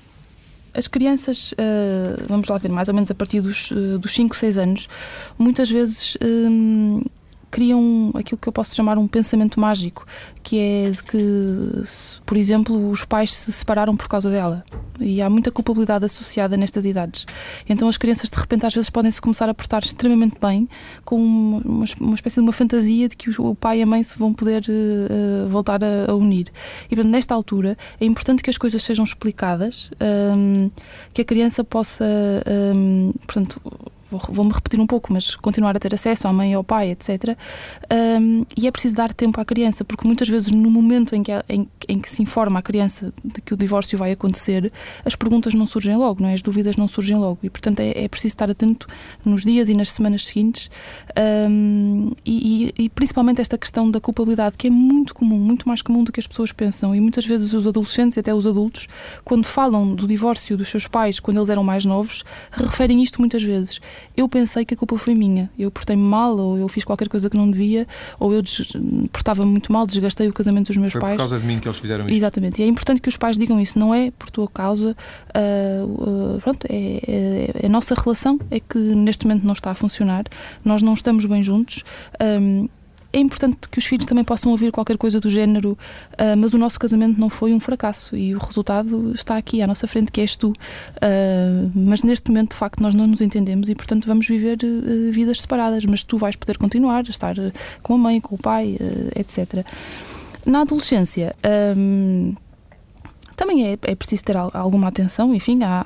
as 0.73 0.87
crianças, 0.87 1.53
uh, 1.53 2.23
vamos 2.27 2.47
lá 2.47 2.57
ver, 2.57 2.69
mais 2.69 2.87
ou 2.87 2.93
menos 2.93 3.11
a 3.11 3.15
partir 3.15 3.41
dos, 3.41 3.71
uh, 3.71 3.99
dos 3.99 4.13
5, 4.13 4.35
6 4.35 4.57
anos, 4.57 4.89
muitas 5.37 5.69
vezes 5.69 6.17
um, 6.23 7.01
criam 7.49 8.11
aquilo 8.15 8.39
que 8.39 8.47
eu 8.47 8.53
posso 8.53 8.73
chamar 8.73 8.97
um 8.97 9.07
pensamento 9.07 9.59
mágico, 9.59 10.05
que 10.41 10.57
é 10.57 10.89
de 10.89 11.03
que, 11.03 11.83
por 12.25 12.37
exemplo, 12.37 12.89
os 12.89 13.03
pais 13.03 13.33
se 13.33 13.51
separaram 13.51 13.95
por 13.95 14.07
causa 14.07 14.29
dela. 14.29 14.63
E 14.99 15.21
há 15.21 15.29
muita 15.29 15.51
culpabilidade 15.51 16.05
associada 16.05 16.57
nestas 16.57 16.85
idades. 16.85 17.25
Então 17.67 17.87
as 17.87 17.97
crianças, 17.97 18.29
de 18.29 18.37
repente, 18.37 18.65
às 18.65 18.73
vezes 18.73 18.89
podem 18.89 19.11
se 19.11 19.21
começar 19.21 19.49
a 19.49 19.53
portar 19.53 19.81
extremamente 19.81 20.37
bem, 20.39 20.67
com 21.03 21.17
uma, 21.17 21.85
uma 21.99 22.15
espécie 22.15 22.35
de 22.35 22.41
uma 22.41 22.51
fantasia 22.51 23.07
de 23.07 23.15
que 23.15 23.29
o 23.41 23.55
pai 23.55 23.79
e 23.79 23.81
a 23.83 23.85
mãe 23.85 24.03
se 24.03 24.17
vão 24.17 24.33
poder 24.33 24.63
uh, 24.63 25.47
voltar 25.47 25.83
a, 25.83 26.11
a, 26.11 26.15
unir. 26.15 26.47
E, 26.85 26.95
portanto, 26.95 27.11
nesta 27.11 27.33
altura, 27.33 27.77
é 27.99 28.05
importante 28.05 28.43
que 28.43 28.49
as 28.49 28.57
coisas 28.57 28.81
sejam 28.83 29.03
explicadas, 29.03 29.91
um, 29.99 30.65
ehm, 30.65 30.71
que 31.13 31.21
a 31.21 31.25
criança 31.25 31.63
possa, 31.63 32.05
um, 32.05 33.09
ehm, 33.09 33.11
portanto, 33.25 33.61
vou-me 34.11 34.51
repetir 34.51 34.79
um 34.79 34.87
pouco, 34.87 35.11
mas 35.13 35.35
continuar 35.35 35.75
a 35.75 35.79
ter 35.79 35.93
acesso 35.93 36.27
à 36.27 36.33
mãe 36.33 36.51
e 36.51 36.53
ao 36.53 36.63
pai, 36.63 36.91
etc. 36.91 37.37
Um, 38.19 38.45
e 38.57 38.67
é 38.67 38.71
preciso 38.71 38.95
dar 38.95 39.13
tempo 39.13 39.39
à 39.39 39.45
criança, 39.45 39.83
porque 39.83 40.05
muitas 40.05 40.27
vezes 40.27 40.51
no 40.51 40.69
momento 40.69 41.15
em 41.15 41.23
que, 41.23 41.31
em, 41.47 41.67
em, 41.87 41.99
que 41.99 42.09
se 42.09 42.21
informa 42.21 42.59
a 42.59 42.61
criança 42.61 43.13
de 43.23 43.41
que 43.41 43.53
o 43.53 43.57
divórcio 43.57 43.97
vai 43.97 44.11
acontecer, 44.11 44.71
as 45.05 45.15
perguntas 45.15 45.53
não 45.53 45.65
surgem 45.65 45.95
logo, 45.95 46.21
não 46.21 46.29
é? 46.29 46.33
as 46.33 46.41
dúvidas 46.41 46.75
não 46.75 46.87
surgem 46.87 47.17
logo. 47.17 47.39
E, 47.43 47.49
portanto, 47.49 47.79
é, 47.79 48.03
é 48.03 48.07
preciso 48.07 48.33
estar 48.33 48.49
atento 48.49 48.87
nos 49.23 49.43
dias 49.43 49.69
e 49.69 49.73
nas 49.73 49.89
semanas 49.89 50.25
seguintes 50.25 50.69
um, 51.49 52.11
e, 52.25 52.73
e, 52.77 52.85
e, 52.85 52.89
principalmente 52.89 53.41
esta 53.41 53.57
questão 53.57 53.89
da 53.89 53.99
culpabilidade, 53.99 54.57
que 54.57 54.67
é 54.67 54.69
muito 54.69 55.13
comum, 55.13 55.39
muito 55.39 55.67
mais 55.67 55.81
comum 55.81 56.03
do 56.03 56.11
que 56.11 56.19
as 56.19 56.27
pessoas 56.27 56.51
pensam. 56.51 56.95
E 56.95 56.99
muitas 56.99 57.25
vezes 57.25 57.53
os 57.53 57.67
adolescentes 57.67 58.17
e 58.17 58.19
até 58.19 58.33
os 58.33 58.45
adultos, 58.45 58.87
quando 59.23 59.45
falam 59.45 59.95
do 59.95 60.07
divórcio 60.07 60.57
dos 60.57 60.69
seus 60.69 60.87
pais, 60.87 61.19
quando 61.19 61.37
eles 61.37 61.49
eram 61.49 61.63
mais 61.63 61.85
novos, 61.85 62.23
referem 62.51 63.01
isto 63.01 63.19
muitas 63.19 63.43
vezes 63.43 63.79
eu 64.15 64.27
pensei 64.27 64.65
que 64.65 64.73
a 64.73 64.77
culpa 64.77 64.97
foi 64.97 65.15
minha. 65.15 65.49
Eu 65.57 65.71
portei-me 65.71 66.03
mal, 66.03 66.37
ou 66.37 66.57
eu 66.57 66.67
fiz 66.67 66.83
qualquer 66.83 67.07
coisa 67.07 67.29
que 67.29 67.37
não 67.37 67.49
devia, 67.49 67.87
ou 68.19 68.33
eu 68.33 68.41
portava-me 69.11 69.51
muito 69.51 69.71
mal, 69.71 69.85
desgastei 69.85 70.27
o 70.27 70.33
casamento 70.33 70.67
dos 70.67 70.77
meus 70.77 70.91
foi 70.91 71.01
pais. 71.01 71.15
Foi 71.15 71.25
por 71.25 71.29
causa 71.29 71.39
de 71.39 71.47
mim 71.47 71.59
que 71.59 71.67
eles 71.67 71.79
fizeram 71.79 72.05
isso. 72.05 72.15
Exatamente. 72.15 72.61
E 72.61 72.65
é 72.65 72.67
importante 72.67 73.01
que 73.01 73.09
os 73.09 73.17
pais 73.17 73.37
digam 73.37 73.59
isso. 73.59 73.77
Não 73.77 73.93
é 73.93 74.11
por 74.11 74.29
tua 74.29 74.47
causa. 74.47 74.95
Uh, 75.35 76.35
uh, 76.35 76.41
pronto, 76.41 76.67
é, 76.69 76.75
é, 76.75 77.51
é, 77.63 77.65
a 77.65 77.69
nossa 77.69 77.95
relação 77.95 78.39
é 78.49 78.59
que 78.59 78.77
neste 78.77 79.25
momento 79.25 79.43
não 79.45 79.53
está 79.53 79.71
a 79.71 79.75
funcionar. 79.75 80.23
Nós 80.63 80.81
não 80.81 80.93
estamos 80.93 81.25
bem 81.25 81.41
juntos. 81.41 81.83
Um, 82.19 82.67
é 83.13 83.19
importante 83.19 83.67
que 83.69 83.77
os 83.77 83.85
filhos 83.85 84.05
também 84.05 84.23
possam 84.23 84.51
ouvir 84.51 84.71
qualquer 84.71 84.97
coisa 84.97 85.19
do 85.19 85.29
género, 85.29 85.71
uh, 86.13 86.37
mas 86.37 86.53
o 86.53 86.57
nosso 86.57 86.79
casamento 86.79 87.19
não 87.19 87.29
foi 87.29 87.53
um 87.53 87.59
fracasso 87.59 88.15
e 88.15 88.33
o 88.33 88.39
resultado 88.39 89.11
está 89.13 89.37
aqui 89.37 89.61
à 89.61 89.67
nossa 89.67 89.87
frente, 89.87 90.11
que 90.11 90.21
és 90.21 90.35
tu. 90.35 90.49
Uh, 90.49 91.71
mas 91.75 92.03
neste 92.03 92.29
momento, 92.29 92.51
de 92.51 92.57
facto, 92.57 92.81
nós 92.81 92.95
não 92.95 93.07
nos 93.07 93.21
entendemos 93.21 93.69
e, 93.69 93.75
portanto, 93.75 94.07
vamos 94.07 94.27
viver 94.27 94.59
uh, 94.63 95.11
vidas 95.11 95.41
separadas, 95.41 95.85
mas 95.85 96.03
tu 96.03 96.17
vais 96.17 96.35
poder 96.35 96.57
continuar 96.57 97.03
estar 97.03 97.35
com 97.81 97.95
a 97.95 97.97
mãe, 97.97 98.21
com 98.21 98.35
o 98.35 98.37
pai, 98.37 98.77
etc. 99.15 99.65
Na 100.45 100.61
adolescência. 100.61 101.35
Um, 101.77 102.33
também 103.35 103.65
é, 103.65 103.71
é 103.73 103.95
preciso 103.95 104.23
ter 104.23 104.37
alguma 104.37 104.87
atenção, 104.87 105.33
enfim, 105.33 105.63
à, 105.63 105.81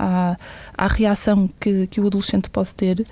à, 0.78 0.86
à 0.86 0.88
reação 0.88 1.50
que, 1.60 1.88
que 1.88 2.02
o 2.02 2.08
adolescente 2.08 2.50
pode 2.50 2.76
ter. 2.76 3.08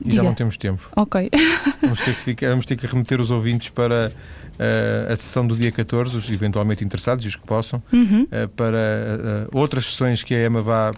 E 0.00 0.10
Diga. 0.10 0.16
já 0.16 0.22
não 0.22 0.34
temos 0.34 0.56
tempo. 0.56 0.88
Ok. 0.96 1.30
Vamos 1.80 2.00
ter 2.00 2.14
que, 2.14 2.20
ficar, 2.22 2.48
vamos 2.48 2.64
ter 2.64 2.76
que 2.76 2.86
remeter 2.86 3.20
os 3.20 3.30
ouvintes 3.30 3.68
para 3.68 4.10
uh, 4.10 5.12
a 5.12 5.16
sessão 5.16 5.46
do 5.46 5.54
dia 5.54 5.70
14, 5.70 6.16
os 6.16 6.30
eventualmente 6.30 6.82
interessados 6.82 7.24
e 7.24 7.28
os 7.28 7.36
que 7.36 7.46
possam, 7.46 7.82
uhum. 7.92 8.22
uh, 8.22 8.48
para 8.48 9.48
uh, 9.52 9.58
outras 9.58 9.84
sessões 9.84 10.22
que 10.22 10.34
a 10.34 10.46
EMA 10.46 10.62
vá 10.62 10.92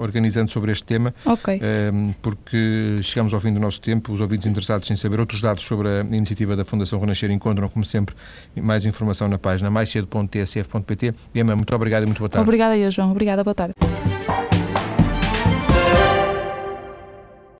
organizando 0.00 0.50
sobre 0.50 0.72
este 0.72 0.84
tema. 0.84 1.14
Ok. 1.26 1.60
porque 2.22 3.00
chegamos 3.02 3.34
ao 3.34 3.40
fim 3.40 3.52
do 3.52 3.60
nosso 3.60 3.80
tempo, 3.80 4.12
os 4.12 4.20
ouvintes 4.20 4.46
interessados 4.46 4.90
em 4.90 4.96
saber 4.96 5.20
outros 5.20 5.40
dados 5.40 5.62
sobre 5.62 5.88
a 5.88 6.00
iniciativa 6.00 6.56
da 6.56 6.64
Fundação 6.64 6.98
Renascer 6.98 7.30
encontram, 7.30 7.68
como 7.68 7.84
sempre, 7.84 8.14
mais 8.56 8.86
informação 8.86 9.28
na 9.28 9.38
página 9.38 9.70
maiscedo.tsf.pt. 9.70 11.14
EMA, 11.34 11.54
muito 11.54 11.74
obrigado 11.74 12.04
e 12.04 12.06
muito 12.06 12.18
boa 12.18 12.28
tarde. 12.28 12.48
Obrigada, 12.48 12.90
João. 12.90 13.10
Obrigada, 13.10 13.44
boa 13.44 13.54
tarde. 13.54 13.74